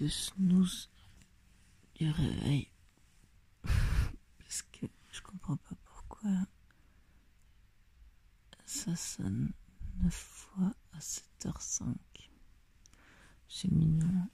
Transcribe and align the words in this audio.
le 0.00 0.08
snooze 0.08 0.90
du 1.94 2.10
réveil. 2.10 2.70
Parce 3.62 4.62
que 4.62 4.86
je 5.10 5.20
comprends 5.22 5.56
pas 5.56 5.74
pourquoi 5.84 6.30
ça 8.64 8.94
sonne 8.96 9.52
9 10.02 10.12
fois 10.12 10.74
à 10.92 10.98
7h05. 10.98 11.94
C'est 13.48 13.70
mignon. 13.70 14.28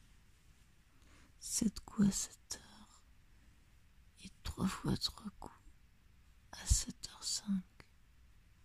7 1.40 1.80
coups 1.80 2.08
à 2.08 2.10
7h. 2.10 2.58
Et 4.24 4.30
3 4.42 4.66
fois 4.66 4.96
3 4.96 5.30
coups 5.38 5.54
à 6.52 6.64
7h05. 6.64 7.42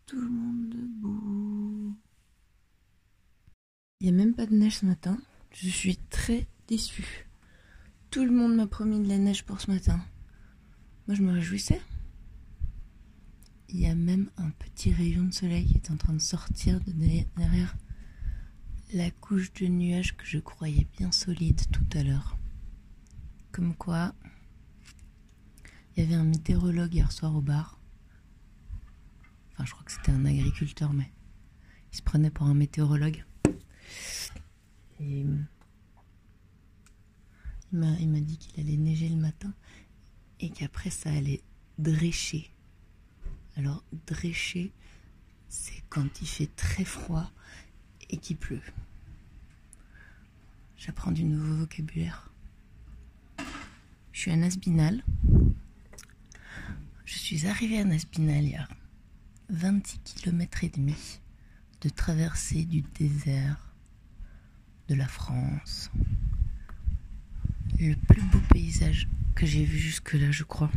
Tout 0.05 0.21
le 0.21 0.29
monde 0.29 0.69
debout. 0.69 1.97
Il 3.99 4.07
n'y 4.07 4.09
a 4.09 4.25
même 4.25 4.35
pas 4.35 4.45
de 4.45 4.55
neige 4.55 4.79
ce 4.79 4.85
matin. 4.85 5.17
Je 5.51 5.69
suis 5.69 5.97
très 5.97 6.47
déçue. 6.67 7.27
Tout 8.11 8.25
le 8.25 8.31
monde 8.31 8.55
m'a 8.55 8.67
promis 8.67 9.01
de 9.01 9.07
la 9.07 9.17
neige 9.17 9.43
pour 9.43 9.61
ce 9.61 9.71
matin. 9.71 9.99
Moi, 11.07 11.15
je 11.15 11.23
me 11.23 11.31
réjouissais. 11.31 11.81
Il 13.69 13.79
y 13.79 13.85
a 13.87 13.95
même 13.95 14.29
un 14.37 14.49
petit 14.51 14.93
rayon 14.93 15.25
de 15.25 15.33
soleil 15.33 15.65
qui 15.65 15.75
est 15.75 15.91
en 15.91 15.97
train 15.97 16.13
de 16.13 16.21
sortir 16.21 16.79
de 16.81 16.91
derrière 16.91 17.75
la 18.93 19.11
couche 19.11 19.51
de 19.53 19.67
nuages 19.67 20.15
que 20.15 20.25
je 20.25 20.39
croyais 20.39 20.87
bien 20.97 21.11
solide 21.11 21.61
tout 21.71 21.97
à 21.97 22.03
l'heure. 22.03 22.37
Comme 23.51 23.75
quoi, 23.75 24.13
il 25.95 26.03
y 26.03 26.05
avait 26.05 26.15
un 26.15 26.23
météorologue 26.23 26.93
hier 26.93 27.11
soir 27.11 27.35
au 27.35 27.41
bar. 27.41 27.79
Enfin, 29.53 29.65
je 29.65 29.71
crois 29.71 29.83
que 29.83 29.91
c'était 29.91 30.11
un 30.11 30.25
agriculteur, 30.25 30.93
mais 30.93 31.11
il 31.91 31.97
se 31.97 32.03
prenait 32.03 32.29
pour 32.29 32.45
un 32.45 32.53
météorologue. 32.53 33.25
Et 34.99 35.25
il 37.73 38.09
m'a 38.09 38.19
dit 38.19 38.37
qu'il 38.37 38.59
allait 38.59 38.77
neiger 38.77 39.09
le 39.09 39.17
matin 39.17 39.53
et 40.39 40.49
qu'après 40.49 40.89
ça 40.89 41.11
allait 41.11 41.41
drécher. 41.77 42.49
Alors, 43.55 43.83
drécher, 44.05 44.71
c'est 45.49 45.83
quand 45.89 46.21
il 46.21 46.27
fait 46.27 46.55
très 46.55 46.85
froid 46.85 47.29
et 48.09 48.17
qu'il 48.17 48.37
pleut. 48.37 48.61
J'apprends 50.77 51.11
du 51.11 51.23
nouveau 51.23 51.55
vocabulaire. 51.55 52.31
Je 54.11 54.21
suis 54.21 54.31
à 54.31 54.35
Nasbinal. 54.35 55.03
Je 57.05 57.17
suis 57.17 57.47
arrivée 57.47 57.79
à 57.79 57.83
Nasbinal 57.83 58.43
il 58.43 58.51
y 58.51 58.55
a 58.55 58.67
26 59.49 59.99
km 59.99 60.63
et 60.63 60.69
demi 60.69 61.19
de 61.81 61.89
traversée 61.89 62.65
du 62.65 62.81
désert 62.81 63.73
de 64.87 64.95
la 64.95 65.07
France. 65.07 65.89
Le 67.79 67.93
plus 67.93 68.23
beau 68.23 68.39
paysage 68.49 69.07
que 69.35 69.45
j'ai 69.45 69.63
vu 69.63 69.77
jusque-là, 69.77 70.31
je 70.31 70.43
crois. 70.43 70.71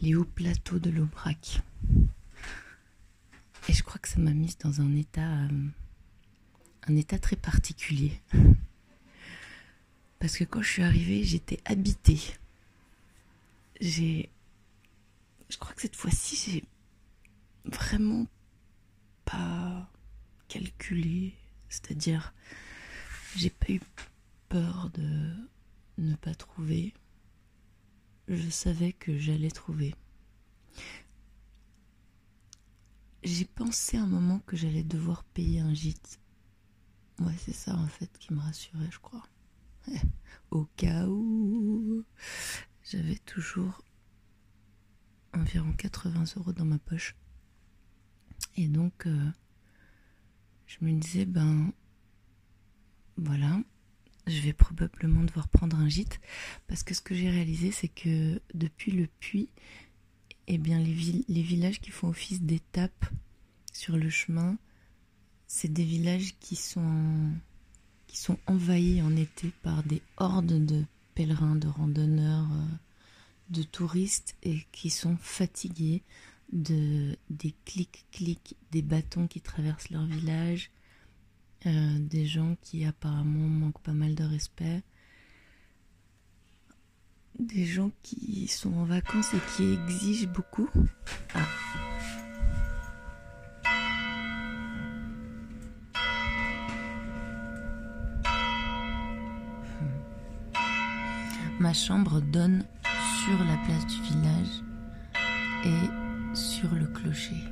Les 0.00 0.16
hauts 0.16 0.24
plateaux 0.24 0.80
de 0.80 0.90
l'Aubrac. 0.90 1.62
Et 3.68 3.72
je 3.72 3.84
crois 3.84 4.00
que 4.00 4.08
ça 4.08 4.18
m'a 4.18 4.32
mise 4.32 4.58
dans 4.58 4.80
un 4.80 4.96
état, 4.96 5.44
euh, 5.44 5.68
un 6.88 6.96
état 6.96 7.20
très 7.20 7.36
particulier. 7.36 8.20
Parce 10.18 10.36
que 10.36 10.42
quand 10.42 10.60
je 10.60 10.70
suis 10.70 10.82
arrivée, 10.82 11.22
j'étais 11.22 11.60
habitée. 11.64 12.20
J'ai, 13.80 14.28
je 15.50 15.56
crois 15.56 15.72
que 15.72 15.82
cette 15.82 15.94
fois-ci, 15.94 16.36
j'ai 16.50 16.64
vraiment 17.64 18.26
pas 19.24 19.88
calculé. 20.48 21.32
C'est-à-dire, 21.68 22.34
j'ai 23.36 23.50
pas 23.50 23.72
eu 23.72 23.80
de 24.60 25.34
ne 25.98 26.14
pas 26.16 26.34
trouver. 26.34 26.92
Je 28.28 28.50
savais 28.50 28.92
que 28.92 29.16
j'allais 29.18 29.50
trouver. 29.50 29.94
J'ai 33.22 33.44
pensé 33.44 33.96
un 33.96 34.06
moment 34.06 34.40
que 34.40 34.56
j'allais 34.56 34.82
devoir 34.82 35.24
payer 35.24 35.60
un 35.60 35.72
gîte. 35.74 36.20
Ouais, 37.20 37.36
c'est 37.38 37.54
ça 37.54 37.76
en 37.76 37.86
fait 37.86 38.10
qui 38.18 38.32
me 38.32 38.40
rassurait, 38.40 38.90
je 38.90 38.98
crois. 38.98 39.22
Au 40.50 40.64
cas 40.76 41.06
où 41.06 42.04
j'avais 42.84 43.18
toujours 43.18 43.82
environ 45.32 45.72
80 45.72 46.24
euros 46.36 46.52
dans 46.52 46.64
ma 46.64 46.78
poche. 46.78 47.16
Et 48.56 48.68
donc, 48.68 49.06
euh, 49.06 49.30
je 50.66 50.76
me 50.82 50.92
disais, 50.92 51.24
ben 51.24 51.72
voilà, 53.16 53.60
je 54.26 54.40
vais 54.40 54.52
probablement 54.52 55.22
devoir 55.22 55.48
prendre 55.48 55.76
un 55.76 55.88
gîte 55.88 56.20
parce 56.68 56.82
que 56.82 56.94
ce 56.94 57.00
que 57.00 57.14
j'ai 57.14 57.30
réalisé, 57.30 57.72
c'est 57.72 57.88
que 57.88 58.40
depuis 58.54 58.92
le 58.92 59.08
puits, 59.20 59.48
eh 60.46 60.58
bien, 60.58 60.78
les, 60.78 60.92
villages 61.42 61.80
qui 61.80 61.90
font 61.90 62.08
office 62.08 62.42
d'étape 62.42 63.06
sur 63.72 63.96
le 63.96 64.10
chemin, 64.10 64.58
c'est 65.46 65.72
des 65.72 65.84
villages 65.84 66.34
qui 66.40 66.56
sont, 66.56 67.30
qui 68.06 68.18
sont 68.18 68.38
envahis 68.46 69.02
en 69.02 69.16
été 69.16 69.52
par 69.62 69.82
des 69.82 70.02
hordes 70.16 70.64
de 70.64 70.84
pèlerins, 71.14 71.56
de 71.56 71.68
randonneurs, 71.68 72.48
euh, 72.52 72.66
de 73.50 73.62
touristes 73.62 74.36
et 74.42 74.64
qui 74.72 74.90
sont 74.90 75.16
fatigués 75.18 76.02
de 76.52 77.16
des 77.30 77.54
clics-clics 77.64 78.56
des 78.70 78.82
bâtons 78.82 79.26
qui 79.26 79.40
traversent 79.40 79.90
leur 79.90 80.04
village, 80.04 80.70
euh, 81.66 81.98
des 81.98 82.26
gens 82.26 82.56
qui 82.62 82.84
apparemment 82.84 83.48
manquent 83.48 83.82
pas 83.82 83.92
mal 83.92 84.14
de 84.14 84.24
respect, 84.24 84.82
des 87.38 87.64
gens 87.66 87.90
qui 88.02 88.48
sont 88.48 88.72
en 88.74 88.84
vacances 88.84 89.32
et 89.34 89.40
qui 89.56 89.72
exigent 89.72 90.28
beaucoup. 90.28 90.68
Ah. 91.34 91.46
Ma 101.60 101.72
chambre 101.72 102.20
donne 102.20 102.64
sur 103.24 103.38
la 103.44 103.56
place 103.64 103.86
du 103.86 104.02
village 104.02 104.62
et 105.64 106.34
sur 106.34 106.74
le 106.74 106.86
clocher. 106.88 107.44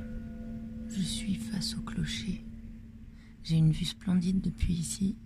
Je 0.89 1.01
suis 1.01 1.35
face 1.35 1.77
au 1.77 1.81
clocher. 1.81 2.43
J'ai 3.43 3.57
une 3.57 3.71
vue 3.71 3.85
splendide 3.85 4.41
depuis 4.41 4.73
ici 4.73 5.17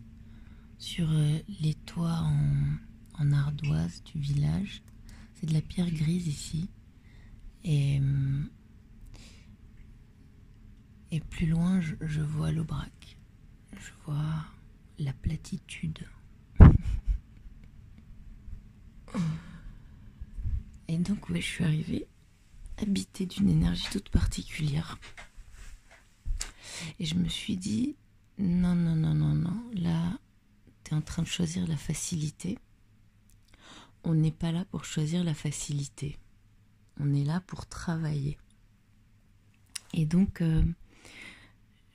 sur 0.77 1.11
euh, 1.11 1.39
les 1.61 1.73
toits 1.73 2.23
en, 3.17 3.31
ardoise 3.33 4.03
du 4.03 4.19
village. 4.19 4.83
C'est 5.33 5.47
de 5.47 5.53
la 5.53 5.61
pierre 5.61 5.91
grise 5.91 6.27
ici. 6.27 6.69
Et, 7.63 7.99
euh, 7.99 8.43
et 11.11 11.19
plus 11.19 11.47
loin, 11.47 11.81
je, 11.81 12.21
vois 12.21 12.51
l'Aubrac. 12.51 13.17
Je 13.73 13.91
vois 14.05 14.45
la 14.99 15.13
platitude. 15.13 16.07
et 20.87 20.97
donc, 20.97 21.29
ouais, 21.29 21.41
je 21.41 21.45
suis 21.45 21.63
arrivée 21.63 22.07
habitée 22.77 23.25
d'une 23.25 23.49
énergie 23.49 23.87
toute 23.91 24.09
particulière. 24.09 24.99
Et 26.99 27.05
je 27.05 27.15
me 27.15 27.27
suis 27.27 27.57
dit, 27.57 27.95
non, 28.37 28.75
non, 28.75 28.95
non, 28.95 29.13
non, 29.13 29.33
non. 29.33 29.71
Là, 29.73 30.19
tu 30.83 30.91
es 30.91 30.97
en 30.97 31.01
train 31.01 31.23
de 31.23 31.27
choisir 31.27 31.67
la 31.67 31.77
facilité. 31.77 32.57
On 34.03 34.13
n'est 34.13 34.31
pas 34.31 34.51
là 34.51 34.65
pour 34.65 34.85
choisir 34.85 35.23
la 35.23 35.33
facilité. 35.33 36.17
On 36.99 37.13
est 37.13 37.23
là 37.23 37.41
pour 37.47 37.65
travailler. 37.67 38.37
Et 39.93 40.05
donc, 40.05 40.41
euh, 40.41 40.63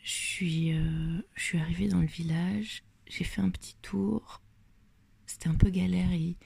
je, 0.03 0.11
suis, 0.11 0.73
euh, 0.73 1.21
je 1.35 1.43
suis 1.43 1.59
arrivée 1.59 1.89
dans 1.89 2.01
le 2.01 2.07
village. 2.07 2.83
J'ai 3.07 3.25
fait 3.25 3.43
un 3.43 3.51
petit 3.51 3.77
tour. 3.83 4.41
C'était 5.27 5.49
un 5.49 5.55
peu 5.55 5.71
galère. 5.71 6.13
Il, 6.13 6.37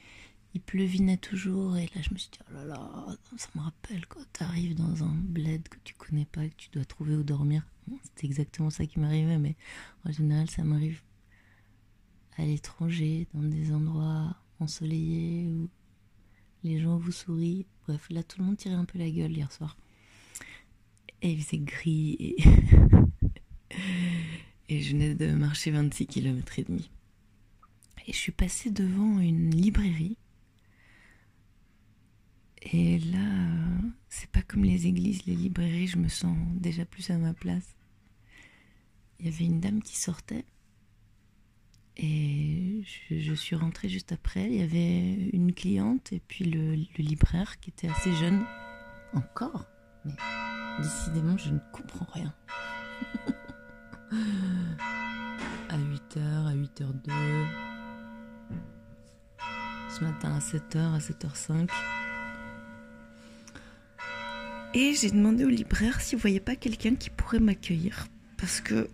il 0.55 0.61
pleuvinait 0.61 1.17
toujours. 1.17 1.77
Et 1.77 1.85
là, 1.93 2.01
je 2.01 2.13
me 2.13 2.17
suis 2.17 2.29
dit, 2.31 2.39
oh 2.49 2.53
là 2.53 2.65
là, 2.65 3.17
ça 3.37 3.49
me 3.55 3.61
rappelle 3.61 4.07
quand 4.07 4.21
tu 4.33 4.43
arrives 4.43 4.75
dans 4.75 5.03
un 5.03 5.13
bled 5.13 5.67
que 5.67 5.77
tu 5.83 5.93
connais 5.93 6.25
pas, 6.25 6.47
que 6.47 6.55
tu 6.55 6.69
dois 6.71 6.85
trouver 6.85 7.15
où 7.15 7.23
dormir. 7.23 7.67
C'est 8.15 8.25
exactement 8.25 8.69
ça 8.69 8.85
qui 8.85 8.99
m'arrivait, 8.99 9.37
mais 9.37 9.55
en 10.05 10.11
général, 10.11 10.49
ça 10.49 10.63
m'arrive 10.63 11.01
à 12.37 12.45
l'étranger, 12.45 13.27
dans 13.33 13.43
des 13.43 13.71
endroits 13.73 14.35
ensoleillés 14.59 15.47
où 15.49 15.69
les 16.63 16.79
gens 16.79 16.97
vous 16.97 17.11
sourient. 17.11 17.65
Bref, 17.85 18.07
là, 18.09 18.23
tout 18.23 18.39
le 18.39 18.45
monde 18.45 18.57
tirait 18.57 18.75
un 18.75 18.85
peu 18.85 18.97
la 18.97 19.11
gueule 19.11 19.33
hier 19.33 19.51
soir. 19.51 19.77
Et 21.21 21.33
il 21.33 21.43
faisait 21.43 21.59
gris. 21.59 22.15
Et, 22.19 22.37
et 24.69 24.81
je 24.81 24.91
venais 24.93 25.15
de 25.15 25.33
marcher 25.33 25.71
26 25.71 26.07
km 26.07 26.59
et 26.59 26.63
demi. 26.63 26.89
Et 28.07 28.13
je 28.13 28.17
suis 28.17 28.31
passée 28.31 28.71
devant 28.71 29.19
une 29.19 29.49
librairie 29.51 30.17
et 32.65 32.97
là, 32.97 33.19
c'est 34.09 34.29
pas 34.31 34.41
comme 34.41 34.63
les 34.63 34.87
églises, 34.87 35.25
les 35.25 35.35
librairies, 35.35 35.87
je 35.87 35.97
me 35.97 36.07
sens 36.07 36.35
déjà 36.55 36.83
plus 36.83 37.11
à 37.11 37.17
ma 37.17 37.33
place. 37.33 37.75
Il 39.19 39.27
y 39.27 39.29
avait 39.29 39.45
une 39.45 39.61
dame 39.61 39.81
qui 39.81 39.95
sortait 39.95 40.45
Et 41.95 42.83
je, 43.09 43.33
suis 43.33 43.55
rentrée 43.55 43.87
juste 43.87 44.11
après. 44.11 44.45
Il 44.45 44.55
y 44.55 44.63
avait 44.63 45.29
une 45.31 45.53
cliente 45.53 46.11
et 46.11 46.19
puis 46.19 46.45
le, 46.45 46.73
libraire 46.97 47.59
qui 47.59 47.69
était 47.69 47.87
assez 47.87 48.13
jeune. 48.13 48.43
Encore? 49.13 49.67
Mais 50.03 50.13
décidément, 50.79 51.37
je 51.37 51.51
ne 51.51 51.59
comprends 51.71 52.07
rien. 52.13 52.33
à 55.69 55.77
8h, 55.77 56.47
à 56.47 56.55
8h02. 56.55 57.11
Ce 59.89 60.03
matin 60.03 60.35
à 60.35 60.39
7h, 60.39 60.95
à 60.95 60.97
7h05. 60.97 61.69
Et 64.77 64.93
j'ai 64.93 65.09
demandé 65.09 65.45
au 65.45 65.49
libraire 65.49 66.01
s'il 66.01 66.19
voyait 66.19 66.41
pas 66.41 66.57
quelqu'un 66.57 66.95
qui 66.95 67.09
pourrait 67.09 67.39
m'accueillir. 67.39 68.07
Parce 68.35 68.59
que 68.59 68.89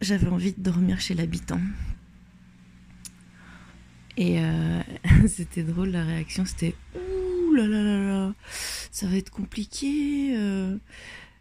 j'avais 0.00 0.28
envie 0.28 0.54
de 0.54 0.62
dormir 0.62 0.98
chez 0.98 1.12
l'habitant. 1.12 1.60
Et 4.16 4.40
euh, 4.40 4.82
c'était 5.28 5.62
drôle 5.62 5.90
la 5.90 6.04
réaction, 6.04 6.46
c'était 6.46 6.74
ouh 6.94 7.52
là 7.52 7.66
là 7.66 7.82
là 7.82 7.98
là, 8.02 8.34
ça 8.90 9.08
va 9.08 9.16
être 9.16 9.28
compliqué. 9.28 10.34
Euh. 10.38 10.78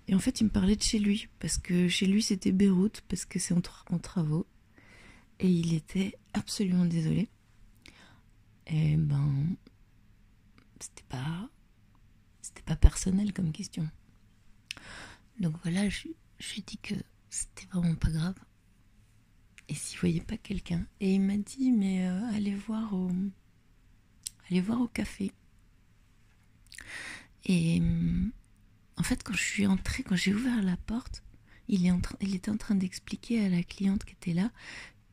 Et 0.10 0.16
en 0.16 0.20
fait, 0.20 0.42
il 0.42 0.46
me 0.46 0.50
parlait 0.50 0.76
de 0.76 0.82
chez 0.82 1.00
lui, 1.00 1.30
parce 1.40 1.58
que 1.58 1.88
chez 1.88 2.06
lui 2.06 2.22
c'était 2.22 2.52
Beyrouth, 2.52 3.02
parce 3.08 3.24
que 3.24 3.40
c'est 3.40 3.54
en, 3.54 3.62
en, 3.92 3.98
travaux. 3.98 4.46
Et 5.40 5.48
il 5.48 5.74
était 5.74 6.18
absolument 6.34 6.84
désolé. 6.84 7.30
Et 8.68 8.98
ben, 8.98 9.56
c'était 10.82 11.06
pas, 11.08 11.50
c'était 12.50 12.64
pas 12.64 12.76
personnel 12.76 13.32
comme 13.32 13.52
question. 13.52 13.88
Donc 15.40 15.56
voilà, 15.64 15.88
je, 15.88 16.04
lui 16.04 16.16
ai 16.58 16.62
dit 16.62 16.78
que 16.78 16.96
c'était 17.30 17.68
vraiment 17.72 17.96
pas 17.96 18.10
grave 18.10 18.36
et 19.68 19.76
s'il 19.76 20.00
voyait 20.00 20.22
pas 20.22 20.38
quelqu'un. 20.38 20.86
Et 21.00 21.14
il 21.14 21.22
m'a 21.22 21.38
dit 21.38 21.72
mais 21.72 22.08
euh, 22.08 22.32
allez 22.34 22.56
voir 22.56 22.94
au 22.94 23.12
allez 24.50 24.62
voir 24.62 24.82
au 24.82 24.88
café. 24.88 25.32
Et 27.46 27.82
en 28.98 29.04
fait 29.04 29.24
quand 29.24 29.34
je 29.34 29.44
suis 29.44 29.68
entrée, 29.68 30.04
quand 30.04 30.16
j'ai 30.16 30.34
ouvert 30.34 30.62
la 30.64 30.78
porte, 30.78 31.24
il, 31.68 31.86
est 31.86 31.92
en 31.92 32.02
il 32.20 32.36
était 32.36 32.52
en 32.52 32.58
train 32.58 32.76
d'expliquer 32.76 33.46
à 33.46 33.50
la 33.50 33.62
cliente 33.62 34.04
qui 34.04 34.14
était 34.14 34.34
là 34.34 34.52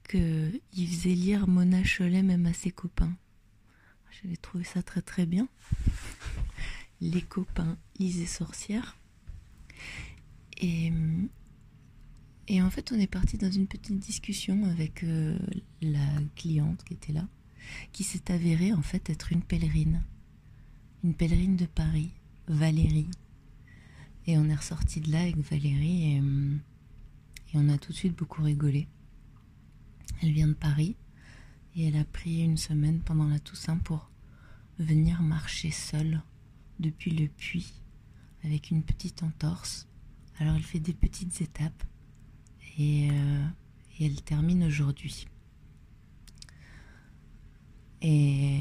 que 0.04 0.50
il 0.72 0.88
faisait 0.88 1.14
lire 1.14 1.46
Mona 1.46 1.82
Cholet 1.82 2.22
même 2.22 2.46
à 2.46 2.54
ses 2.54 2.70
copains. 2.70 3.14
J'avais 4.22 4.36
trouvé 4.36 4.64
ça 4.64 4.82
très 4.82 5.02
très 5.02 5.26
bien. 5.26 5.46
Les 7.00 7.22
copains 7.22 7.76
lisaient 7.98 8.26
sorcières. 8.26 8.96
Et 10.58 10.93
et 12.48 12.62
en 12.62 12.70
fait, 12.70 12.93
on 12.93 12.98
est 12.98 13.08
parti 13.08 13.38
dans 13.38 13.50
une 13.50 13.66
petite 13.66 13.98
discussion 13.98 14.64
avec 14.66 15.02
euh, 15.02 15.37
la 15.82 16.06
cliente 16.37 16.84
qui 16.84 16.94
était 16.94 17.12
là, 17.12 17.26
qui 17.93 18.04
s'est 18.04 18.31
avérée 18.31 18.72
en 18.72 18.82
fait 18.82 19.10
être 19.10 19.32
une 19.32 19.43
pèlerine. 19.43 20.04
Une 21.02 21.14
pèlerine 21.14 21.56
de 21.56 21.66
Paris, 21.66 22.10
Valérie. 22.46 23.10
Et 24.28 24.38
on 24.38 24.48
est 24.48 24.54
ressorti 24.54 25.00
de 25.00 25.10
là 25.10 25.22
avec 25.22 25.38
Valérie 25.38 26.14
et, 26.14 26.20
euh, 26.20 26.56
et 27.52 27.56
on 27.56 27.69
a 27.69 27.78
tout 27.78 27.93
de 27.93 27.96
suite 27.96 28.16
beaucoup 28.16 28.43
rigolé. 28.43 28.87
Elle 30.22 30.32
vient 30.32 30.48
de 30.48 30.52
Paris 30.52 30.94
et 31.75 31.88
elle 31.88 31.96
a 31.96 32.04
pris 32.04 32.43
une 32.43 32.56
semaine 32.56 33.00
pendant 33.00 33.26
la 33.26 33.40
Toussaint 33.40 33.78
pour 33.78 34.08
venir 34.78 35.20
marcher 35.22 35.72
seule 35.72 36.22
depuis 36.78 37.11
le 37.11 37.28
puits 37.28 37.73
avec 38.44 38.70
une 38.70 38.82
petite 38.82 39.23
entorse. 39.23 39.87
Alors 40.38 40.55
elle 40.56 40.62
fait 40.62 40.81
des 40.81 40.93
petites 40.93 41.40
étapes 41.40 41.84
euh, 42.78 43.46
et, 43.99 44.05
elle 44.05 44.23
termine 44.23 44.64
aujourd'hui. 44.64 45.26
Et 48.02 48.61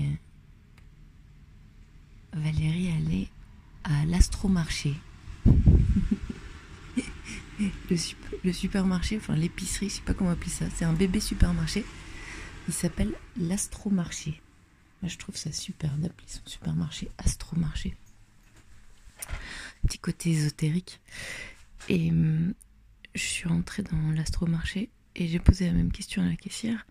Valérie 2.33 2.91
allait 2.91 3.27
à 3.83 4.05
l'astromarché. 4.05 4.95
le, 7.59 7.97
le, 8.43 8.53
supermarché, 8.53 9.17
enfin 9.17 9.35
l'épicerie, 9.35 9.89
je 9.89 9.95
sais 9.95 10.01
pas 10.01 10.13
comment 10.13 10.31
appeler 10.31 10.49
ça, 10.49 10.65
c'est 10.73 10.85
un 10.85 10.93
bébé 10.93 11.19
supermarché. 11.19 11.85
Il 12.67 12.73
s'appelle 12.73 13.13
l'astromarché. 13.37 14.41
Moi 15.01 15.09
je 15.09 15.17
trouve 15.17 15.35
ça 15.35 15.51
super 15.51 15.95
d'appeler 15.97 16.27
son 16.27 16.41
supermarché 16.45 17.11
astromarché. 17.17 17.95
Petit 19.85 19.99
côté 19.99 20.31
ésotérique. 20.31 20.99
Et 21.89 22.09
hum, 22.09 22.53
je 23.13 23.23
suis 23.23 23.47
rentrée 23.47 23.83
dans 23.83 24.11
l'astromarché 24.15 24.89
et 25.15 25.27
j'ai 25.27 25.39
posé 25.39 25.67
la 25.67 25.73
même 25.73 25.91
question 25.91 26.21
à 26.21 26.27
la 26.27 26.35
caissière. 26.35 26.85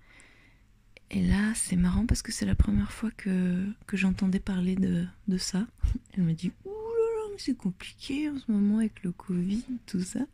Et 1.11 1.23
là, 1.23 1.53
c'est 1.55 1.77
marrant 1.77 2.07
parce 2.07 2.23
que 2.23 2.33
c'est 2.33 2.47
la 2.47 2.55
première 2.55 2.91
fois 2.91 3.11
que, 3.17 3.67
que 3.87 3.97
j'entendais 3.97 4.41
parler 4.41 4.75
de, 4.75 5.07
de, 5.29 5.39
ça. 5.39 5.67
Elle 6.15 6.25
m'a 6.25 6.33
dit 6.33 6.51
Ouh 6.65 6.71
là 6.71 6.75
là, 6.75 7.29
mais 7.31 7.39
c'est 7.39 7.57
compliqué 7.57 8.29
en 8.31 8.39
ce 8.39 8.51
moment 8.51 8.79
avec 8.79 9.03
le 9.03 9.13
Covid, 9.13 9.65
tout 9.87 10.01
ça. 10.01 10.27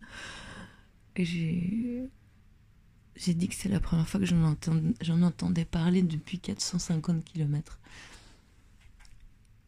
Et 1.16 1.24
j'ai. 1.24 2.08
J'ai 3.16 3.34
dit 3.34 3.48
que 3.48 3.54
c'est 3.54 3.68
la 3.68 3.80
première 3.80 4.08
fois 4.08 4.18
que 4.20 4.24
j'en 4.24 4.42
entendais, 4.44 4.94
entendais 5.10 5.64
parler 5.66 6.00
depuis 6.02 6.38
450 6.38 7.22
km. 7.24 7.78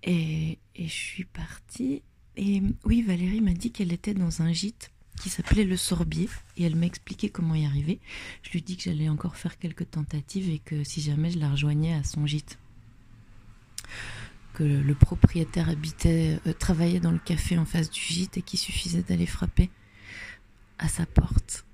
Et, 0.05 0.59
et 0.75 0.87
je 0.87 0.95
suis 0.95 1.25
partie. 1.25 2.03
Et 2.37 2.63
oui, 2.85 3.03
Valérie 3.03 3.41
m'a 3.41 3.53
dit 3.53 3.71
qu'elle 3.71 3.93
était 3.93 4.15
dans 4.15 4.43
un 4.43 4.53
gîte 4.53 4.91
qui 5.21 5.29
s'appelait 5.29 5.65
Le 5.65 5.77
Sorbier 5.77 6.29
et 6.57 6.65
elle 6.65 6.77
m'a 6.77 6.87
expliqué 6.87 7.29
comment 7.29 7.55
y 7.55 7.67
arriver. 7.67 8.01
Je 8.43 8.51
lui 8.51 8.63
dis 8.63 8.77
que 8.77 8.85
j'allais 8.85 9.09
encore 9.09 9.37
faire 9.37 9.59
quelques 9.59 9.91
tentatives 9.91 10.49
et 10.51 10.59
que 10.59 10.85
si 10.85 11.01
jamais 11.01 11.31
je 11.31 11.39
la 11.39 11.51
rejoignais 11.51 11.95
à 11.95 12.03
son 12.03 12.27
gîte. 12.27 12.59
Que 14.55 14.65
le 14.65 14.95
propriétaire 14.95 15.69
habitait, 15.69 16.39
euh, 16.47 16.53
travaillait 16.53 17.01
dans 17.01 17.11
le 17.11 17.19
café 17.19 17.59
en 17.59 17.65
face 17.65 17.91
du 17.91 18.01
gîte 18.01 18.39
et 18.39 18.43
qu'il 18.43 18.59
suffisait 18.59 19.03
d'aller 19.03 19.27
frapper 19.27 19.71
à 20.79 20.89
sa 20.89 21.07
porte. 21.07 21.65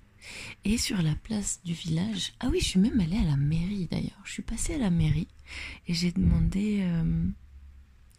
Et 0.64 0.76
sur 0.76 1.00
la 1.00 1.14
place 1.14 1.60
du 1.64 1.72
village, 1.72 2.34
ah 2.40 2.48
oui, 2.50 2.58
je 2.60 2.66
suis 2.66 2.80
même 2.80 3.00
allée 3.00 3.16
à 3.16 3.24
la 3.24 3.36
mairie 3.36 3.88
d'ailleurs. 3.90 4.20
Je 4.24 4.32
suis 4.32 4.42
passée 4.42 4.74
à 4.74 4.78
la 4.78 4.90
mairie 4.90 5.28
et 5.86 5.94
j'ai 5.94 6.12
demandé. 6.12 6.80
Euh, 6.82 7.28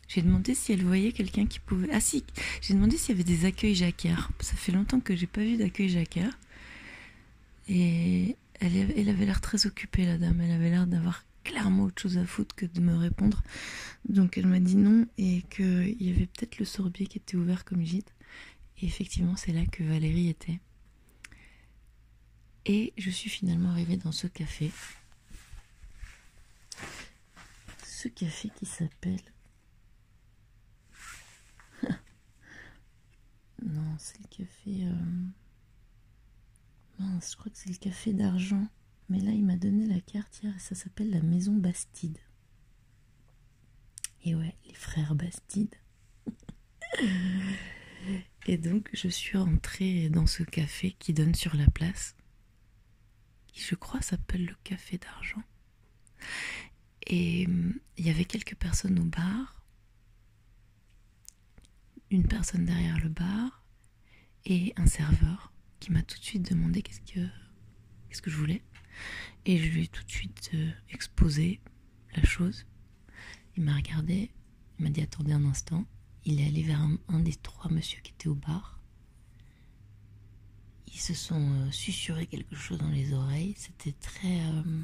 j'ai 0.10 0.24
demandé 0.24 0.56
si 0.56 0.74
elle 0.74 0.84
voyait 0.84 1.12
quelqu'un 1.12 1.46
qui 1.46 1.60
pouvait. 1.60 1.88
Ah 1.94 2.02
si, 2.02 2.26
j'ai 2.62 2.74
demandé 2.74 2.98
s'il 2.98 3.16
y 3.16 3.22
avait 3.22 3.24
des 3.24 3.46
accueils 3.46 3.76
jacquard. 3.76 4.32
Ça 4.40 4.56
fait 4.56 4.72
longtemps 4.72 5.00
que 5.00 5.16
j'ai 5.16 5.28
pas 5.28 5.42
vu 5.42 5.56
d'accueil 5.56 5.88
jacquard. 5.88 6.34
Et 7.68 8.36
elle, 8.60 8.76
elle 8.98 9.08
avait 9.08 9.28
l'air 9.28 9.40
très 9.40 9.68
occupée, 9.68 10.08
la 10.08 10.18
dame. 10.18 10.42
Elle 10.42 10.52
avait 10.52 10.72
l'air 10.72 10.88
d'avoir 10.88 11.24
clairement 11.44 11.84
autre 11.84 12.02
chose 12.02 12.18
à 12.18 12.26
foutre 12.26 12.56
que 12.56 12.66
de 12.66 12.82
me 12.82 12.96
répondre. 12.96 13.44
Donc 14.08 14.40
elle 14.40 14.48
m'a 14.48 14.60
dit 14.60 14.78
non 14.78 15.06
et 15.20 15.44
qu'il 15.52 16.02
y 16.02 16.10
avait 16.10 16.26
peut-être 16.26 16.58
le 16.58 16.66
sorbier 16.66 17.06
qui 17.06 17.20
était 17.20 17.38
ouvert 17.38 17.64
comme 17.64 17.86
gîte. 17.86 18.12
Et 18.82 18.88
effectivement, 18.88 19.36
c'est 19.36 19.54
là 19.54 19.66
que 19.68 19.84
Valérie 19.84 20.30
était. 20.30 20.60
Et 22.66 22.94
je 22.98 23.12
suis 23.12 23.30
finalement 23.30 23.70
arrivée 23.70 23.98
dans 23.98 24.12
ce 24.12 24.26
café. 24.26 24.72
Ce 27.86 28.08
café 28.08 28.50
qui 28.58 28.66
s'appelle 28.66 29.22
Non, 33.64 33.96
c'est 33.98 34.20
le 34.20 34.28
café. 34.28 34.86
Euh, 34.86 34.94
mince, 37.00 37.32
je 37.32 37.38
crois 37.38 37.52
que 37.52 37.58
c'est 37.58 37.70
le 37.70 37.78
café 37.78 38.14
d'argent. 38.14 38.68
Mais 39.10 39.20
là, 39.20 39.32
il 39.32 39.44
m'a 39.44 39.58
donné 39.58 39.88
la 39.88 40.00
carte 40.02 40.42
hier 40.44 40.56
et 40.56 40.60
ça 40.60 40.76
s'appelle 40.76 41.10
la 41.10 41.22
Maison 41.22 41.56
Bastide. 41.56 42.20
Et 44.24 44.36
ouais, 44.36 44.56
les 44.68 44.74
frères 44.74 45.16
Bastide. 45.16 45.74
et 48.48 48.58
donc, 48.58 48.90
je 48.94 49.08
suis 49.08 49.38
rentrée 49.38 50.10
dans 50.10 50.28
ce 50.28 50.44
café 50.44 50.92
qui 51.00 51.14
donne 51.14 51.34
sur 51.34 51.56
la 51.56 51.68
place, 51.68 52.16
qui 53.48 53.62
je 53.62 53.76
crois 53.76 54.02
s'appelle 54.02 54.46
le 54.46 54.56
Café 54.64 54.98
d'Argent. 54.98 55.44
Et 57.08 57.48
hum, 57.48 57.80
il 57.98 58.06
y 58.06 58.10
avait 58.10 58.26
quelques 58.26 58.56
personnes 58.56 59.00
au 59.00 59.06
bar 59.06 59.59
une 62.12 62.28
personne 62.28 62.66
derrière 62.66 63.00
le 63.00 63.10
bar 63.10 63.64
et 64.46 64.74
un 64.78 64.86
serveur 64.86 65.54
qui 65.80 65.92
m'a 65.92 66.02
tout 66.02 66.18
de 66.18 66.24
suite 66.24 66.50
demandé 66.50 66.82
qu'est-ce 66.82 67.02
que, 67.02 67.26
qu'est-ce 68.10 68.22
que 68.22 68.30
je 68.30 68.38
voulais. 68.38 68.62
Et 69.46 69.58
je 69.58 69.70
lui 69.70 69.84
ai 69.84 69.88
tout 69.88 70.04
de 70.04 70.10
suite 70.10 70.52
euh, 70.54 70.72
exposé 70.90 71.62
la 72.16 72.24
chose. 72.24 72.66
Il 73.56 73.64
m'a 73.64 73.76
regardé, 73.76 74.32
il 74.78 74.84
m'a 74.84 74.90
dit 74.90 75.02
attendez 75.02 75.34
un 75.34 75.46
instant. 75.46 75.86
Il 76.26 76.42
est 76.42 76.48
allé 76.48 76.64
vers 76.64 76.82
un, 77.08 77.20
des 77.20 77.36
trois 77.36 77.72
monsieur 77.72 78.02
qui 78.02 78.12
étaient 78.12 78.28
au 78.28 78.36
bar. 78.36 78.80
Ils 80.88 81.00
se 81.00 81.14
sont 81.14 81.70
euh, 81.70 82.26
quelque 82.26 82.56
chose 82.56 82.80
dans 82.80 82.90
les 82.90 83.14
oreilles. 83.14 83.54
C'était 83.58 83.94
très, 83.94 84.42
euh, 84.42 84.84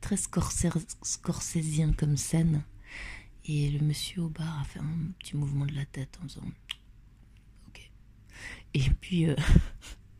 très 0.00 0.16
scorsésien 0.16 1.92
comme 1.92 2.16
scène. 2.16 2.64
Et 3.46 3.70
le 3.70 3.80
monsieur 3.80 4.22
au 4.22 4.28
bar 4.28 4.60
a 4.60 4.64
fait 4.64 4.80
un 4.80 5.12
petit 5.18 5.36
mouvement 5.36 5.66
de 5.66 5.74
la 5.74 5.86
tête 5.86 6.18
en 6.22 6.28
faisant 6.28 6.46
Ok. 7.68 7.90
Et 8.74 8.90
puis 9.00 9.28
euh, 9.28 9.36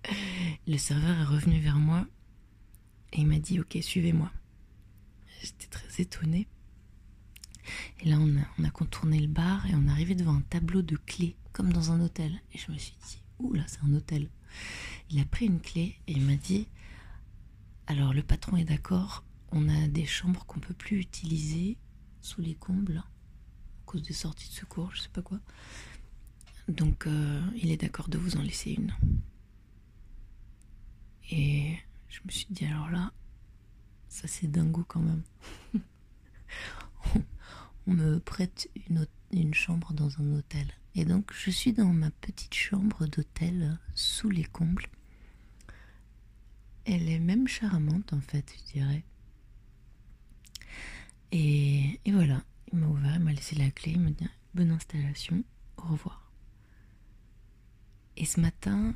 le 0.67 0.79
serveur 0.79 1.19
est 1.19 1.25
revenu 1.25 1.61
vers 1.61 1.79
moi 1.79 2.07
Et 3.13 3.21
il 3.21 3.27
m'a 3.27 3.39
dit 3.39 3.61
Ok, 3.61 3.79
suivez-moi. 3.81 4.31
J'étais 5.43 5.67
très 5.67 6.03
étonnée. 6.03 6.49
Et 8.01 8.09
là, 8.09 8.17
on 8.19 8.37
a, 8.37 8.43
on 8.59 8.65
a, 8.65 8.71
contourné 8.71 9.21
le 9.21 9.29
bar 9.29 9.67
et 9.67 9.75
on 9.75 9.87
est 9.87 9.91
arrivé 9.91 10.15
devant 10.15 10.35
un 10.35 10.43
tableau 10.43 10.83
de 10.83 10.97
clés, 10.97 11.37
comme 11.53 11.73
dans 11.73 11.93
un 11.93 12.01
hôtel. 12.01 12.41
Et 12.53 12.59
je 12.59 12.73
me 12.73 12.79
suis 12.79 12.97
dit 13.07 13.23
Ouh 13.39 13.53
là, 13.53 13.63
c'est 13.67 13.83
un 13.85 13.93
hôtel. 13.95 14.29
Il 15.11 15.21
a 15.21 15.25
pris 15.25 15.47
une 15.47 15.61
clé 15.61 15.97
et 16.07 16.13
il 16.13 16.23
m'a 16.23 16.37
dit 16.37 16.67
Alors, 17.87 18.13
le 18.13 18.23
patron 18.23 18.57
est 18.57 18.65
d'accord, 18.65 19.25
on 19.53 19.69
a 19.69 19.89
des 19.89 20.07
chambres 20.07 20.45
qu'on 20.47 20.61
peut 20.61 20.75
plus 20.75 20.99
utiliser 20.99 21.77
sous 22.21 22.41
les 22.41 22.55
combles 22.55 22.99
à 22.99 23.07
cause 23.87 24.03
des 24.03 24.13
sorties 24.13 24.49
de 24.49 24.55
secours, 24.55 24.95
je 24.95 25.03
sais 25.03 25.09
pas 25.09 25.23
quoi. 25.23 25.41
Donc, 26.69 27.07
euh, 27.07 27.43
il 27.57 27.71
est 27.71 27.77
d'accord 27.77 28.09
de 28.09 28.19
vous 28.19 28.37
en 28.37 28.43
laisser 28.43 28.73
une. 28.73 28.95
Et 31.31 31.77
je 32.09 32.21
me 32.25 32.31
suis 32.31 32.47
dit, 32.51 32.67
alors 32.67 32.91
là, 32.91 33.13
ça 34.09 34.29
c'est 34.29 34.47
dingo 34.49 34.85
quand 34.87 35.01
même. 35.01 35.23
on, 37.87 37.93
me 37.93 38.19
prête 38.19 38.69
une, 38.89 39.07
une, 39.33 39.55
chambre 39.55 39.93
dans 39.93 40.21
un 40.21 40.33
hôtel. 40.33 40.73
Et 40.95 41.05
donc, 41.05 41.33
je 41.33 41.51
suis 41.51 41.73
dans 41.73 41.93
ma 41.93 42.11
petite 42.11 42.55
chambre 42.55 43.07
d'hôtel 43.07 43.79
sous 43.95 44.29
les 44.29 44.45
combles. 44.45 44.87
Elle 46.85 47.09
est 47.09 47.21
même 47.21 47.47
charmante 47.49 48.13
en 48.13 48.21
fait, 48.21 48.53
je 48.59 48.73
dirais. 48.73 49.05
Et, 51.33 52.01
voilà, 52.07 52.43
il 52.73 52.79
m'a 52.79 52.89
ouvert, 52.89 53.15
il 53.15 53.21
m'a 53.21 53.33
laissé 53.33 53.57
la 53.57 53.71
clé, 53.71 53.93
il 53.93 54.01
m'a 54.01 54.11
dit 54.11 54.27
bonne 54.55 54.73
installation, 54.73 55.45
au 55.77 55.83
revoir. 55.83 56.33
Et 58.17 58.25
ce 58.25 58.41
matin, 58.41 58.95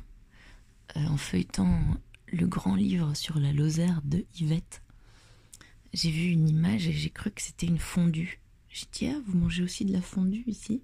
euh, 0.97 1.05
en 1.05 1.17
feuilletant 1.17 1.79
le 2.27 2.47
grand 2.47 2.75
livre 2.75 3.15
sur 3.15 3.39
la 3.39 3.53
Lozère 3.53 4.01
de 4.03 4.25
Yvette, 4.39 4.81
j'ai 5.93 6.11
vu 6.11 6.27
une 6.27 6.49
image 6.49 6.87
et 6.87 6.91
j'ai 6.91 7.09
cru 7.09 7.31
que 7.31 7.41
c'était 7.41 7.67
une 7.67 7.79
fondue. 7.79 8.41
J'ai 8.69 8.85
dit 8.91 9.07
ah 9.07 9.19
vous 9.25 9.37
mangez 9.37 9.63
aussi 9.63 9.85
de 9.85 9.93
la 9.93 10.01
fondue 10.01 10.43
ici? 10.47 10.83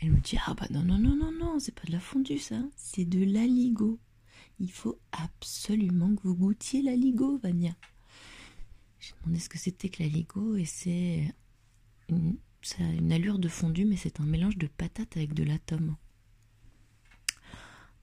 Elle 0.00 0.10
me 0.10 0.20
dit 0.20 0.36
ah 0.46 0.54
bah 0.54 0.66
non 0.70 0.82
non 0.82 0.98
non 0.98 1.16
non 1.16 1.32
non 1.32 1.58
c'est 1.58 1.74
pas 1.74 1.86
de 1.86 1.92
la 1.92 2.00
fondue 2.00 2.38
ça, 2.38 2.60
c'est 2.76 3.06
de 3.06 3.24
l'aligot. 3.24 3.98
Il 4.60 4.70
faut 4.70 4.98
absolument 5.12 6.14
que 6.14 6.22
vous 6.24 6.36
goûtiez 6.36 6.82
l'aligot, 6.82 7.38
Vania. 7.38 7.74
J'ai 9.02 9.14
demandé 9.20 9.40
ce 9.40 9.48
que 9.48 9.58
c'était 9.58 9.88
que 9.88 10.00
l'aligot 10.00 10.54
et 10.54 10.64
c'est 10.64 11.34
une, 12.08 12.38
allure 13.10 13.40
de 13.40 13.48
fondue, 13.48 13.84
mais 13.84 13.96
c'est 13.96 14.20
un 14.20 14.24
mélange 14.24 14.56
de 14.56 14.68
patates 14.68 15.16
avec 15.16 15.34
de 15.34 15.42
l'atome. 15.42 15.96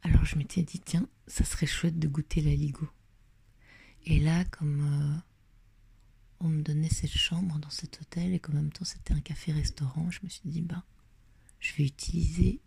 Alors 0.02 0.26
je 0.26 0.36
m'étais 0.36 0.62
dit, 0.62 0.82
tiens, 0.82 1.08
ça 1.26 1.46
serait 1.46 1.68
chouette 1.68 2.00
de 2.00 2.08
goûter 2.10 2.42
l'aligot. 2.42 2.90
Et 4.08 4.20
là, 4.20 4.44
comme 4.44 4.82
euh, 4.82 5.18
on 6.42 6.50
me 6.50 6.62
donnait 6.62 6.90
cette 6.90 7.12
chambre 7.12 7.60
dans 7.60 7.70
cet 7.70 8.02
hôtel 8.02 8.34
et 8.34 8.40
qu'en 8.40 8.54
même 8.54 8.74
temps 8.74 8.84
c'était 8.84 9.14
un 9.14 9.22
café-restaurant, 9.22 10.12
je 10.12 10.20
me 10.24 10.30
suis 10.30 10.50
dit, 10.50 10.62
bah, 10.62 10.84
je 11.62 11.74
vais 11.76 11.86
utiliser 11.86 12.60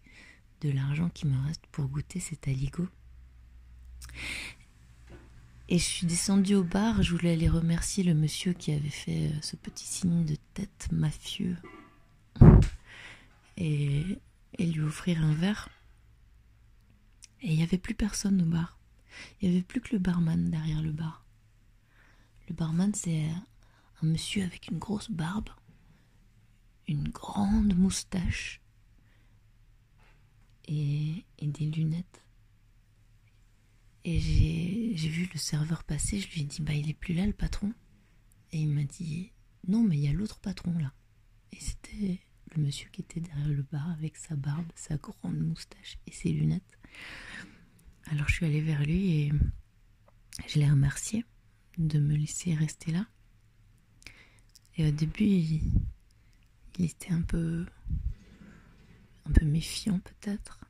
de 0.62 0.70
l'argent 0.70 1.10
qui 1.10 1.26
me 1.26 1.38
reste 1.46 1.66
pour 1.66 1.86
goûter 1.86 2.18
cet 2.18 2.48
aligot. 2.48 2.88
Et 5.72 5.78
je 5.78 5.84
suis 5.84 6.06
descendue 6.06 6.56
au 6.56 6.64
bar, 6.64 7.02
je 7.02 7.12
voulais 7.12 7.32
aller 7.32 7.48
remercier 7.48 8.04
le 8.04 8.12
monsieur 8.12 8.52
qui 8.52 8.72
avait 8.72 8.90
fait 8.90 9.28
euh, 9.28 9.40
ce 9.40 9.56
petit 9.56 9.86
signe 9.86 10.26
de 10.26 10.36
tête 10.52 10.90
mafieux 10.92 11.56
et, 13.56 14.18
lui 14.58 14.80
offrir 14.82 15.24
un 15.24 15.32
verre. 15.32 15.70
Et 17.40 17.52
il 17.52 17.56
n'y 17.56 17.62
avait 17.62 17.78
plus 17.78 17.94
personne 17.94 18.42
au 18.42 18.44
bar. 18.44 18.78
Il 19.40 19.48
n'y 19.48 19.56
avait 19.56 19.64
plus 19.64 19.80
que 19.80 19.94
le 19.94 19.98
barman 19.98 20.50
derrière 20.50 20.82
le 20.82 20.92
bar. 20.92 21.24
Le 22.50 22.54
barman, 22.54 22.92
c'est 22.92 23.24
un 24.02 24.06
monsieur 24.06 24.42
avec 24.42 24.68
une 24.68 24.78
grosse 24.78 25.10
barbe, 25.10 25.48
une 26.86 27.08
grande 27.08 27.74
moustache 27.78 28.60
et 30.68 31.24
des 31.40 31.64
lunettes. 31.64 32.22
Et 34.04 34.18
j'ai 34.20 35.08
vu 35.08 35.28
le 35.32 35.38
serveur 35.38 35.84
passer, 35.84 36.18
je 36.18 36.28
lui 36.32 36.40
ai 36.42 36.44
dit, 36.44 36.60
bah 36.60 36.74
il 36.74 36.90
est 36.90 36.94
plus 36.94 37.14
là 37.14 37.26
le 37.26 37.32
patron. 37.32 37.72
Et 38.50 38.60
il 38.60 38.68
m'a 38.68 38.84
dit, 38.84 39.32
non 39.68 39.82
mais 39.82 39.96
il 39.96 40.02
y 40.02 40.08
a 40.08 40.12
l'autre 40.12 40.40
patron 40.40 40.76
là. 40.78 40.92
Et 41.52 41.60
c'était 41.60 42.20
le 42.54 42.62
monsieur 42.62 42.88
qui 42.90 43.02
était 43.02 43.20
derrière 43.20 43.48
le 43.48 43.62
bar 43.62 43.90
avec 43.90 44.16
sa 44.16 44.34
barbe, 44.34 44.70
sa 44.74 44.96
grande 44.96 45.38
moustache 45.38 45.98
et 46.06 46.12
ses 46.12 46.30
lunettes. 46.30 46.78
Alors 48.06 48.28
je 48.28 48.34
suis 48.34 48.46
allée 48.46 48.60
vers 48.60 48.82
lui 48.82 49.12
et 49.12 49.32
je 50.48 50.58
l'ai 50.58 50.68
remercié 50.68 51.24
de 51.78 51.98
me 52.00 52.14
laisser 52.16 52.54
rester 52.54 52.90
là. 52.90 53.06
Et 54.76 54.88
au 54.88 54.90
début, 54.90 55.24
il, 55.24 55.72
il 56.78 56.84
était 56.86 57.12
un 57.12 57.22
peu, 57.22 57.66
un 59.26 59.32
peu 59.32 59.44
méfiant 59.44 60.00
peut-être 60.00 60.64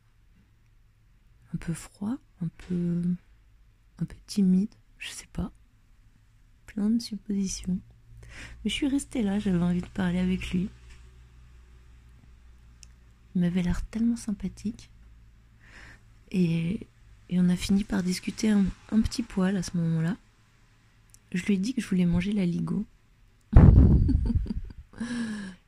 un 1.54 1.58
peu 1.58 1.74
froid, 1.74 2.18
un 2.42 2.48
peu, 2.68 3.02
un 3.98 4.04
peu 4.04 4.16
timide, 4.26 4.74
je 4.98 5.10
sais 5.10 5.28
pas. 5.32 5.52
Plein 6.66 6.90
de 6.90 7.00
suppositions. 7.00 7.78
Mais 8.64 8.70
je 8.70 8.74
suis 8.74 8.88
restée 8.88 9.22
là, 9.22 9.38
j'avais 9.38 9.62
envie 9.62 9.82
de 9.82 9.86
parler 9.88 10.18
avec 10.18 10.50
lui. 10.50 10.68
Il 13.34 13.40
m'avait 13.40 13.62
l'air 13.62 13.82
tellement 13.86 14.16
sympathique. 14.16 14.90
Et, 16.30 16.86
on 17.34 17.48
a 17.48 17.56
fini 17.56 17.82
par 17.82 18.02
discuter 18.02 18.50
un, 18.50 18.64
un 18.90 19.00
petit 19.00 19.22
poil 19.22 19.56
à 19.56 19.62
ce 19.62 19.74
moment-là. 19.78 20.18
Je 21.32 21.42
lui 21.44 21.54
ai 21.54 21.56
dit 21.56 21.72
que 21.72 21.80
je 21.80 21.88
voulais 21.88 22.04
manger 22.04 22.32
la 22.32 22.44
ligo. 22.44 22.84
il 23.54 23.66